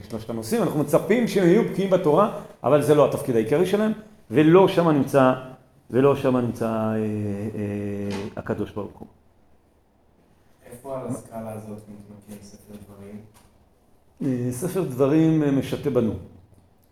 [0.07, 2.31] משלושת הנושאים, אנחנו מצפים שהם יהיו בקיאים בתורה,
[2.63, 3.91] אבל זה לא התפקיד העיקרי שלהם,
[4.31, 5.33] ולא שם נמצא
[5.91, 9.07] ולא שם נמצא אה, אה, הקדוש ברוך הוא.
[10.71, 13.15] איפה על הסקאלה הזאת מתמקם ספר דברים?
[14.23, 16.13] אה, ספר דברים אה, משתה בנו.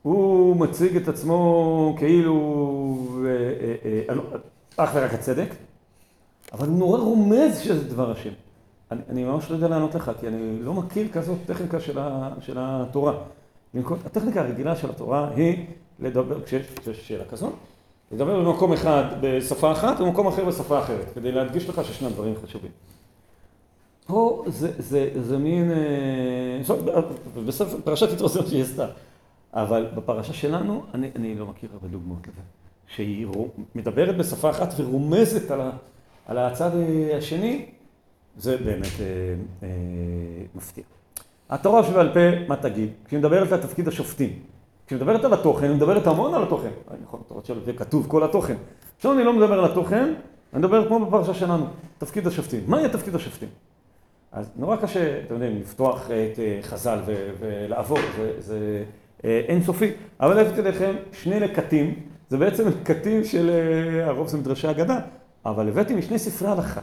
[0.01, 2.35] הוא מציג את עצמו כאילו
[3.25, 3.29] אה,
[3.85, 4.15] אה, אה,
[4.77, 5.49] אך ורק הצדק,
[6.53, 8.29] אבל הוא נורא רומז שזה דבר השם.
[8.91, 12.29] אני, אני ממש לא יודע לענות לך, כי אני לא מכיר כזאת טכניקה של, ה,
[12.39, 13.13] של התורה.
[14.05, 15.65] הטכניקה הרגילה של התורה היא
[15.99, 17.53] לדבר, כשיש שאלה כזאת,
[18.11, 22.71] לדבר במקום אחד בשפה אחת ובמקום אחר בשפה אחרת, כדי להדגיש לך ששני הדברים חשובים.
[24.07, 26.61] פה זה, זה, זה מין, אה,
[27.45, 28.87] בסוף פרשת יתרו זה שהיא עשתה,
[29.53, 32.41] אבל בפרשה שלנו אני, אני לא מכיר הרבה דוגמאות לזה,
[32.87, 33.27] שהיא
[33.75, 35.71] מדברת בשפה אחת ורומזת על, ה,
[36.25, 36.71] על הצד
[37.17, 37.65] השני,
[38.37, 39.05] זה באמת אה,
[39.63, 39.67] אה,
[40.55, 40.83] מפתיע.
[41.49, 42.89] התורה שבעל פה, מה תגיד?
[43.05, 44.29] כשהיא מדברת על תפקיד השופטים,
[44.87, 46.69] כשהיא מדברת על התוכן, היא מדברת המון על התוכן.
[46.91, 48.55] אה, נכון, התורה שבעל פה כתוב כל התוכן.
[48.95, 50.13] עכשיו אני לא מדבר על התוכן,
[50.53, 51.65] אני מדבר כמו בפרשה שלנו,
[51.97, 52.63] תפקיד השופטים.
[52.67, 53.49] מה יהיה תפקיד השופטים?
[54.31, 58.83] אז נורא קשה, אתם יודעים, לפתוח את אה, חז"ל ו- ולעבור, זה, זה
[59.25, 59.91] אה, אינסופי.
[60.19, 61.93] אבל הבאתי לכם שני לקטים,
[62.29, 64.99] זה בעצם לקטים של, אה, הרוב זה מדרשי אגדה,
[65.45, 66.81] אבל הבאתי משני ספרי הלכה.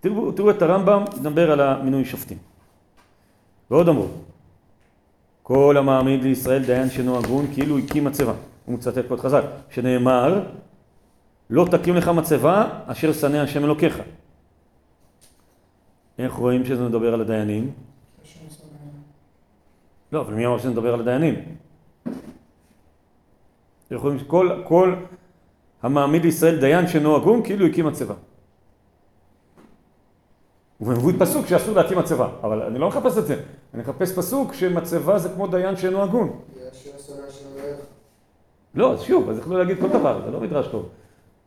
[0.00, 2.49] תראו, תראו את הרמב"ם, מדבר על המינוי שופטים.
[3.70, 4.06] ועוד אמרו,
[5.42, 8.34] כל המעמיד לישראל דיין שאינו הגון כאילו הקים מצבה.
[8.66, 10.42] הוא מצטט פה את חז"ל, שנאמר,
[11.50, 13.98] לא תקים לך מצבה אשר שנא השם אלוקיך.
[16.18, 17.70] איך רואים שזה מדבר על הדיינים?
[20.12, 21.34] לא, אבל מי אמר שזה מדבר על הדיינים?
[23.90, 24.94] איך רואים שכל כל
[25.82, 28.14] המעמיד לישראל דיין שאינו הגון כאילו הקים מצבה.
[30.80, 33.36] ומביא פסוק שאסור להקים מצבה, אבל אני לא מחפש את זה,
[33.74, 36.40] אני מחפש פסוק שמצבה זה כמו דיין שאינו הגון.
[38.74, 40.88] לא, אז שוב, אז יכלו להגיד כל דבר, זה לא מדרש טוב.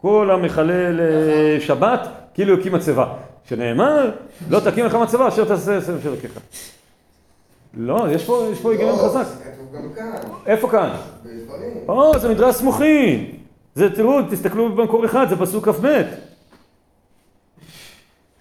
[0.01, 1.99] כל המחלל אה, שבת,
[2.33, 3.13] כאילו הקים מצבה.
[3.43, 4.11] שנאמר,
[4.49, 6.39] לא תקים לך מצבה אשר תעשה סבב של אלוקיך.
[7.73, 9.25] לא, יש פה, יש פה היגיון לא, חזק.
[10.45, 10.89] איפה כאן?
[11.87, 13.31] או, זה מדרש סמוכין.
[13.75, 16.01] זה, תראו, תסתכלו במקור אחד, זה פסוק כ"ב.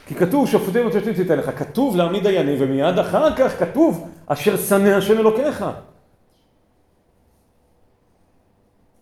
[0.06, 1.50] כי כתוב, שופטים ותשתית תיתן לך.
[1.58, 5.64] כתוב להעמיד דיינים, ומיד אחר כך כתוב, אשר שנא השם אלוקיך.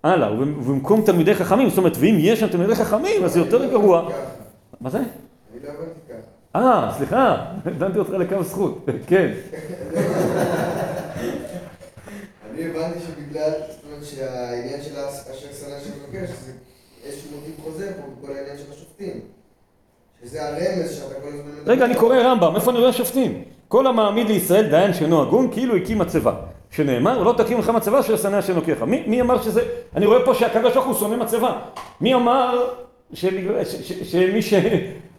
[0.03, 3.71] הלאה, ובמ- ובמקום תלמידי חכמים, זאת אומרת, ואם יש שם תלמידי חכמים, אז זה יותר
[3.71, 4.11] גרוע.
[4.81, 4.99] מה זה?
[4.99, 5.07] אני
[5.65, 6.59] לא הבנתי ככה.
[6.61, 7.37] אה, סליחה,
[7.67, 9.33] הבנתי אותך לקו זכות, כן.
[12.51, 16.53] אני הבנתי שבגלל, זאת אומרת שהעניין של אשר שנא של אלוקיך, שזה
[17.05, 19.21] איזשהו מוטיב חוזר פה בכל העניין של השופטים.
[21.67, 23.43] רגע, אני קורא רמב"ם, איפה אני רואה שופטים?
[23.69, 26.33] כל המעמיד לישראל דיין שאינו הגון, כאילו הקים מצבה.
[26.71, 28.83] שנאמר, לא תקים לך מצבה אשר שנא השם אלוקיך.
[28.83, 29.63] מי, מי אמר שזה...
[29.97, 31.59] אני רואה פה שהקדוש ברוך הוא שונא מצבה.
[32.01, 32.69] מי אמר
[33.13, 34.55] שמי ש...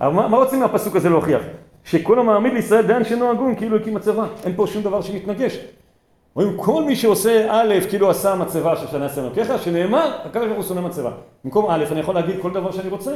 [0.02, 1.42] מה, מה רוצים מהפסוק הזה להוכיח?
[1.84, 4.26] שכל המעמיד לישראל דיין שאינו הגון, כאילו הקים מצבה.
[4.44, 5.58] אין פה שום דבר שמתנגש.
[6.36, 10.58] רואים, כל מי שעושה א', כאילו עשה מצבה של שנה עשרה אלוקיך, שנאמר, הקדוש ברוך
[10.58, 11.12] הוא שונא מצבה.
[11.44, 13.12] במקום א', אני יכול להגיד כל דבר שאני רוצה.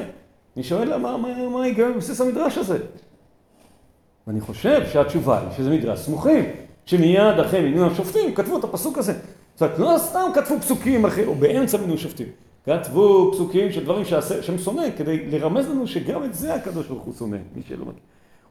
[0.55, 2.77] אני שואל, מה, מה, ההיגיון בבסיס המדרש הזה?
[4.27, 6.45] ואני חושב שהתשובה היא שזה מדרש סמוכים,
[6.85, 9.13] שמיד אחרי מינוי השופטים כתבו את הפסוק הזה.
[9.55, 12.27] זאת אומרת, לא סתם כתבו פסוקים אחרי, או באמצע מינוי שופטים.
[12.65, 17.13] כתבו פסוקים של דברים שהשם שונא, כדי לרמז לנו שגם את זה הקדוש ברוך הוא
[17.13, 18.01] שונא, מי שלא מכיר.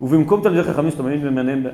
[0.01, 1.67] ובמקום תלמידי חכמים שאתה מבין ומעניין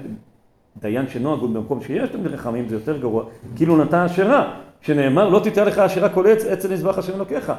[0.77, 3.25] דיין שאינו הגון במקום שיש תלמידי חכמים זה יותר גרוע,
[3.57, 7.53] כאילו נתן אשרה, שנאמר לא תיתן לך אשרה כל עץ, עץ נזבח השם אלוקיך.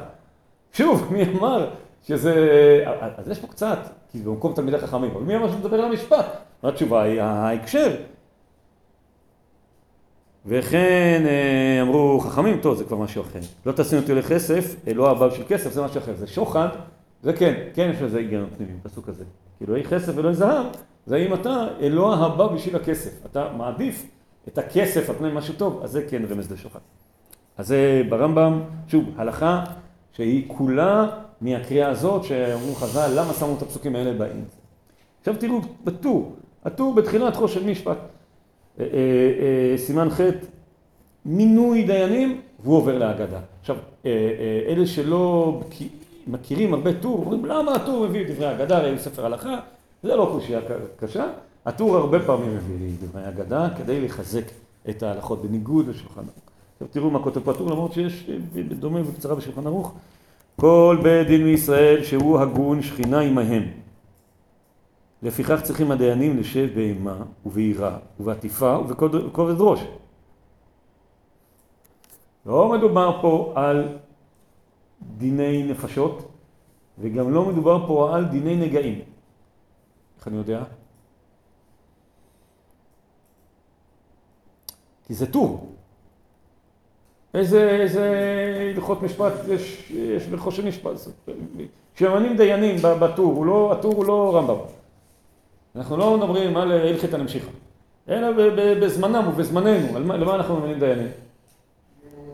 [0.72, 1.70] שוב, מי אמר
[2.02, 2.34] שזה...
[3.16, 3.78] אז יש פה קצת,
[4.10, 6.26] כי זה במקום תלמידי חכמים, אבל מי אמר שזה מדבר על המשפט?
[6.62, 7.96] התשובה היא ההקשר.
[10.46, 13.38] וכן אה, אמרו חכמים, טוב, זה כבר משהו אחר.
[13.66, 16.14] לא תשים אותי לכסף, אה, לא הבעל של כסף, זה משהו אחר.
[16.16, 16.68] זה שוחד,
[17.22, 19.24] זה כן, כן יש לזה היגיון פנימי, בפסוק הזה.
[19.58, 20.66] כאילו, אי כסף ולא זהב,
[21.06, 23.26] זה אם אתה אלוה הבא בשביל הכסף.
[23.26, 24.06] אתה מעדיף
[24.48, 26.80] את הכסף על פני משהו טוב, אז זה כן רמז לשוחד.
[27.58, 29.64] אז זה ברמב"ם, שוב, הלכה
[30.12, 31.08] שהיא כולה
[31.42, 34.56] מהקריאה הזאת, שאמרו חז"ל, למה שמו את הפסוקים האלה באמצע.
[35.20, 37.98] עכשיו תראו, בטור, הטור בתחילת חוש של משפט,
[38.80, 40.20] אה, אה, אה, סימן ח',
[41.24, 43.40] מינוי דיינים, והוא עובר להגדה.
[43.60, 43.76] עכשיו,
[44.68, 45.60] אלה שלא
[46.26, 49.60] מכירים הרבה טור, אומרים, למה הטור מביא את דברי ההגדה, הרי הוא ספר הלכה,
[50.02, 50.60] זה לא קושייה
[50.96, 51.26] קשה.
[51.66, 54.44] הטור הרבה פעמים מביא דברי ההגדה כדי לחזק
[54.88, 56.42] את ההלכות, בניגוד לשולחן ערוך.
[56.74, 58.30] עכשיו תראו מה כותב פה הטור, למרות שיש
[58.78, 59.94] דומה וקצרה בשולחן ערוך.
[60.56, 63.62] כל בית דין מישראל שהוא הגון שכינה עמהם.
[65.22, 69.80] לפיכך צריכים הדיינים לשב באימה וביראה ובעטיפה ובכובד ראש.
[72.46, 73.98] לא מדובר פה על
[75.02, 76.32] דיני נפשות,
[76.98, 79.00] וגם לא מדובר פה על דיני נגעים.
[80.18, 80.64] איך אני יודע?
[85.06, 85.72] כי זה טור.
[87.34, 88.12] איזה, איזה
[88.74, 89.92] הלכות משפט יש,
[90.50, 90.92] של משפט?
[91.94, 94.56] כשממנים דיינים בטור, לא, הטור הוא לא רמב"ם.
[95.76, 97.50] אנחנו לא מדברים על הלכת הנמשיכה,
[98.08, 98.28] אלא
[98.80, 101.08] בזמנם ובזמננו, למה אנחנו ממנים דיינים?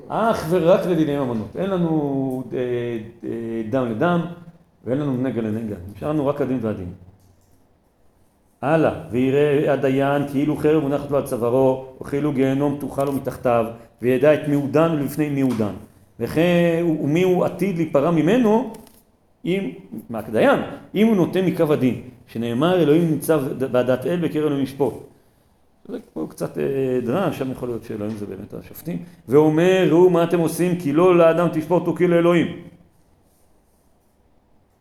[0.08, 1.56] אך ורק לדיני ממונות.
[1.56, 2.58] אין לנו אה,
[3.24, 4.20] אה, דם לדם
[4.84, 5.76] ואין לנו נגע לנגע.
[5.94, 6.92] נשאר לנו רק הדין והדין.
[8.62, 13.66] הלאה, ויראה הדיין כאילו חרב מונחת לו על צווארו, וכאילו גיהנום תוכל לו מתחתיו,
[14.02, 15.72] וידע את מיעודן ולפני מיעודן.
[16.20, 18.72] וכן, ומי הוא עתיד להיפרע ממנו,
[19.44, 19.70] אם,
[20.10, 20.60] מה כדיין,
[20.94, 23.36] אם הוא נוטה מקו הדין, שנאמר אלוהים נמצא
[23.72, 24.94] בעדת אל בקרב אלוהים ישפוט.
[25.88, 26.64] זה פה קצת אה,
[27.04, 31.18] דרש, שם יכול להיות שאלוהים זה באמת השופטים, ואומר, ראו מה אתם עושים, כי לא
[31.18, 32.46] לאדם תשפוט וכי לאלוהים.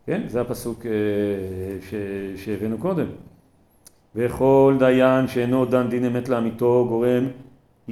[0.06, 0.92] כן, זה הפסוק אה,
[2.36, 3.06] שהבאנו קודם.
[4.16, 7.28] וכל דיין שאינו דן דין אמת לאמיתו גורם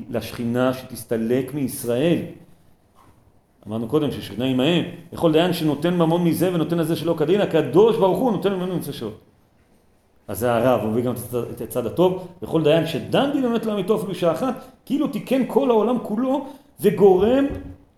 [0.09, 2.17] לשכינה שתסתלק מישראל.
[3.67, 4.85] אמרנו קודם ששכינה עמהם.
[5.13, 9.11] וכל דיין שנותן ממון מזה ונותן לזה שלא כדין, הקדוש ברוך הוא נותן ממנו שלו.
[10.27, 11.13] אז זה הרב, הוא מביא גם
[11.51, 15.69] את הצד הטוב, וכל דיין שדן דין אמת לאמיתו אפילו שעה אחת, כאילו תיקן כל
[15.69, 16.47] העולם כולו
[16.79, 17.45] וגורם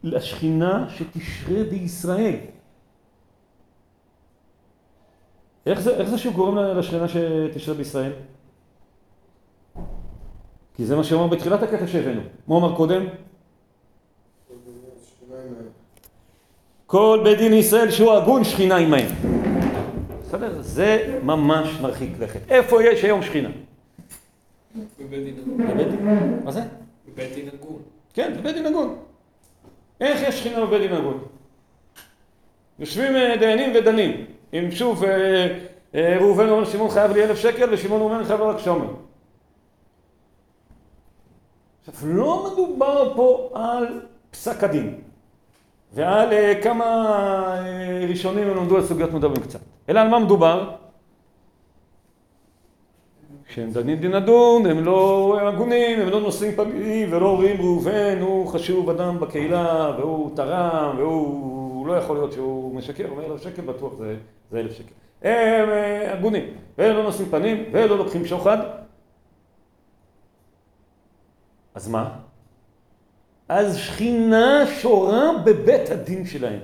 [0.03, 2.35] לשכינה שתשרה בישראל.
[5.65, 8.11] איך זה, איך זה שהוא גורם לשכינה שתשרה בישראל?
[10.77, 12.21] כי זה מה שאומר בתחילת הקטע שהבאנו.
[12.47, 13.05] מה הוא אמר קודם?
[16.85, 19.07] כל בית דין ישראל שהוא הגון שכינה עמהם.
[20.27, 20.61] בסדר?
[20.61, 22.39] זה ממש מרחיק לכת.
[22.49, 23.49] איפה יש היום שכינה?
[24.99, 26.39] בבית דין הגון.
[26.43, 26.61] מה זה?
[27.07, 27.81] בבית דין הגון.
[28.13, 28.95] כן, בבית דין הגון.
[30.01, 31.23] איך יש שכינה בבית דין הגון?
[32.79, 34.25] יושבים אה, דיינים ודנים.
[34.53, 35.47] אם שוב אה,
[35.95, 38.87] אה, ראובן אומר שמעון חייב לי אלף שקל ושמעון אומר חייב לו רק שומר.
[41.87, 44.95] עכשיו לא מדובר פה על פסק הדין
[45.93, 46.29] ועל
[46.63, 47.61] כמה
[48.09, 49.59] ראשונים הם למדו על סוגיות מדברים קצת,
[49.89, 50.69] אלא על מה מדובר?
[53.47, 58.47] כשהם דנים דין הדון, הם לא הגונים, הם לא נושאים פגעים ולא אומרים ראובן הוא
[58.47, 63.93] חשוב אדם בקהילה והוא תרם והוא לא יכול להיות שהוא משקר, אומר אלף שקל בטוח
[63.97, 64.15] זה,
[64.51, 64.93] זה אלף שקל.
[65.21, 65.69] הם
[66.07, 66.43] הגונים,
[66.77, 68.86] והם לא נושאים פנים והם לא לוקחים שוחד.
[71.77, 72.09] אז מה?
[73.49, 76.59] אז שכינה שורה בבית הדין שלהם.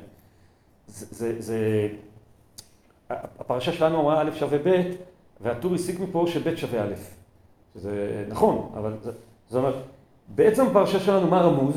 [0.88, 1.88] זה, זה, זה...
[3.10, 4.82] הפרשה שלנו אמרה א' שווה ב',
[5.42, 6.94] והטור הסיק מפה שב' שווה א'.
[7.76, 9.12] זה נכון, אבל זה,
[9.50, 9.76] זאת אומרת,
[10.28, 11.76] בעצם הפרשה שלנו מה רמוז?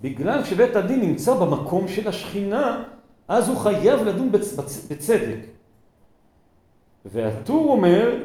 [0.00, 2.84] בגלל שבית הדין נמצא במקום של השכינה,
[3.28, 5.57] אז הוא חייב לדון בצ, בצ, בצדק.
[7.12, 8.16] והטור אומר,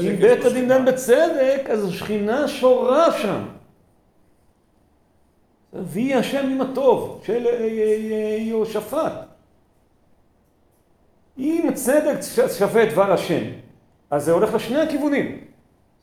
[0.00, 3.44] אם בית הדין דן בצדק, אז השכינה שורה שם.
[5.72, 7.46] והיא השם עם הטוב של
[8.38, 9.12] יהושפט.
[11.38, 12.16] אם צדק
[12.58, 13.42] שווה דבר השם,
[14.10, 15.40] אז זה הולך לשני הכיוונים.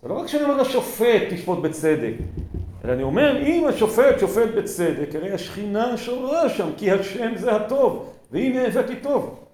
[0.01, 2.13] זה לא רק שאני אומר לשופט תשפוט בצדק,
[2.85, 8.13] אלא אני אומר אם השופט שופט בצדק, הרי השכינה שורה שם, כי השם זה הטוב,
[8.31, 9.46] והנה הבאתי טוב.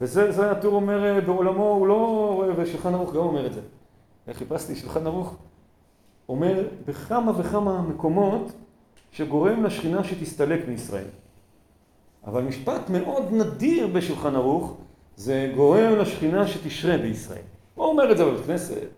[0.00, 3.60] וזה הטור אומר בעולמו, הוא לא, ושולחן ערוך גם אומר את זה.
[4.32, 5.36] חיפשתי שולחן ערוך,
[6.28, 8.52] אומר בכמה וכמה מקומות
[9.10, 11.06] שגורם לשכינה שתסתלק מישראל.
[12.26, 14.76] אבל משפט מאוד נדיר בשולחן ערוך,
[15.16, 17.42] זה גורם לשכינה שתשרה בישראל.
[17.74, 18.88] הוא אומר את זה בבית כנסת,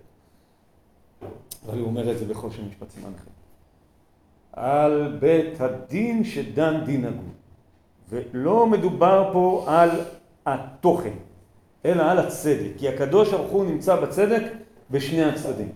[1.67, 3.31] אבל הוא אומר את זה בכל שם משפט סימן אחר.
[4.53, 7.33] על בית הדין שדן דין הגון.
[8.09, 9.91] ולא מדובר פה על
[10.47, 11.15] התוכן,
[11.85, 12.71] אלא על הצדק.
[12.79, 14.43] כי הקדוש ברוך הוא נמצא בצדק
[14.91, 15.69] בשני הצדדים.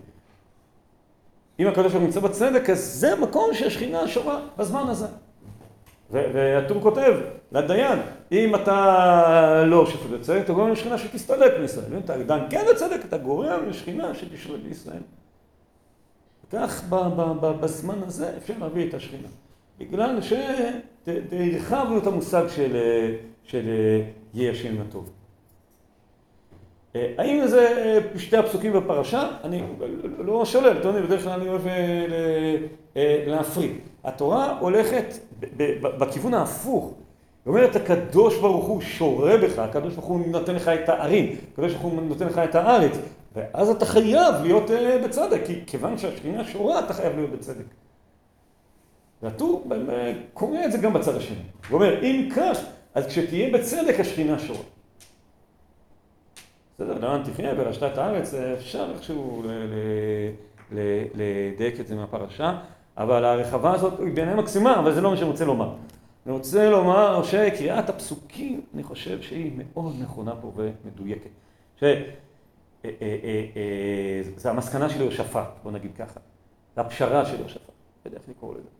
[1.60, 5.06] אם הקדוש ברוך הוא נמצא בצדק, אז זה מקום שהשכינה שורה בזמן הזה.
[6.10, 7.14] והטור כותב
[7.52, 7.98] לדיין,
[8.32, 11.94] אם אתה לא שופט בצדק, אתה גורם לשכינה שתסתלק מישראל.
[11.94, 15.02] אם אתה דן כן בצדק, אתה גורם לשכינה שתשרה בישראל.
[16.52, 16.84] כך
[17.60, 19.28] בזמן הזה אפשר להביא את השכינה.
[19.78, 22.76] בגלל שהרחבנו את המושג של,
[23.44, 23.62] של
[24.34, 25.10] יהיה השם הטוב.
[26.94, 29.28] האם זה שתי הפסוקים בפרשה?
[29.44, 29.62] אני
[30.18, 31.62] לא שולל, אתה יודע, בדרך כלל אני אוהב
[33.26, 33.70] להפריד.
[34.04, 35.14] התורה הולכת
[35.82, 36.94] בכיוון ההפוך.
[37.44, 41.72] היא אומרת, הקדוש ברוך הוא שורה בך, הקדוש ברוך הוא נותן לך את הערים, הקדוש
[41.72, 42.98] ברוך הוא נותן לך את הארץ,
[43.36, 44.70] ואז אתה חייב להיות
[45.04, 47.64] בצדק, כי כיוון שהשכינה שורה, אתה חייב להיות בצדק.
[49.22, 49.68] והטור
[50.34, 51.36] קורא את זה גם בצד השני.
[51.70, 52.58] הוא אומר, אם כך,
[52.94, 54.62] אז כשתהיה בצדק השכינה שורה.
[56.74, 59.42] בסדר, למען תחיה וירשת את הארץ, אפשר איכשהו
[61.14, 62.58] לדייק את זה מהפרשה,
[62.96, 65.74] אבל הרחבה הזאת היא בעיניי מקסימה, אבל זה לא מה שאני רוצה לומר.
[66.26, 71.30] אני רוצה לומר שקריאת הפסוקים, אני חושב שהיא מאוד נכונה פה ומדויקת.
[71.76, 71.84] ש...
[72.84, 76.20] אה, אה, אה, אה, זה המסקנה של יהושפט, בוא נגיד ככה.
[76.74, 78.79] זה הפשרה של יהושפט, לא יודע איך לקרוא לזה.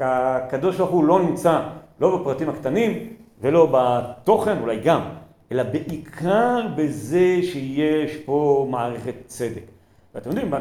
[0.00, 1.60] הקדוש ברוך הוא לא נמצא
[2.00, 2.92] לא בפרטים הקטנים
[3.40, 5.00] ולא בתוכן, אולי גם,
[5.52, 9.62] אלא בעיקר בזה שיש פה מערכת צדק.
[10.14, 10.54] ואתם יודעים,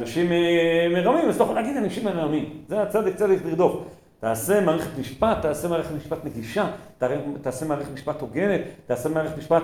[0.00, 2.44] אנשים אה, מרמים, אז אתה יכול להגיד אנשים מרמים.
[2.68, 3.76] זה הצדק צדק לרדוף.
[4.20, 6.66] תעשה מערכת משפט, תעשה מערכת משפט נגישה,
[7.42, 9.62] תעשה- מערכת משפט הוגנת, תעשה מערכת משפט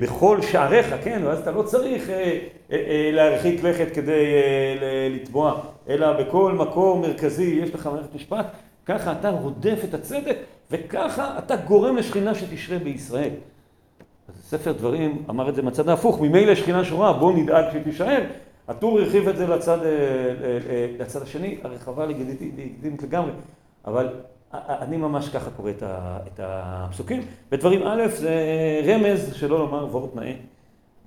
[0.00, 1.20] בכל שעריך, כן?
[1.24, 2.38] ואז אתה לא צריך אה, אה,
[2.70, 8.46] אה, להרחיק לכת כדי אה, לתבוע, אלא בכל מקום מרכזי יש לך מערכת משפט,
[8.86, 10.36] ככה אתה רודף את הצדק,
[10.70, 13.30] וככה אתה גורם לשכינה שתשרה בישראל.
[14.28, 18.22] אז ספר דברים אמר את זה מהצד ההפוך, ממילא שכינה שורה, בואו נדאג שהיא תישאר.
[18.68, 23.32] הטור הרחיב את זה לצד, אה, אה, אה, לצד השני, הרחבה לגיטימית לגמרי,
[23.86, 24.08] אבל
[24.68, 27.22] אני ממש ככה קורא את ה- את הפסוקים.
[27.52, 28.34] ודברים א', זה
[28.86, 30.32] רמז, שלא לומר וורט נאה,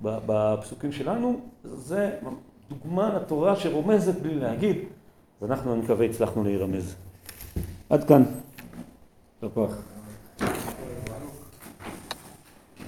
[0.01, 2.11] בפסוקים שלנו, זה
[2.69, 4.75] דוגמה לתורה שרומזת בלי להגיד,
[5.41, 6.95] אז אנחנו, אני מקווה, הצלחנו להירמז.
[7.89, 8.23] עד כאן.
[9.43, 9.71] יישר כוח.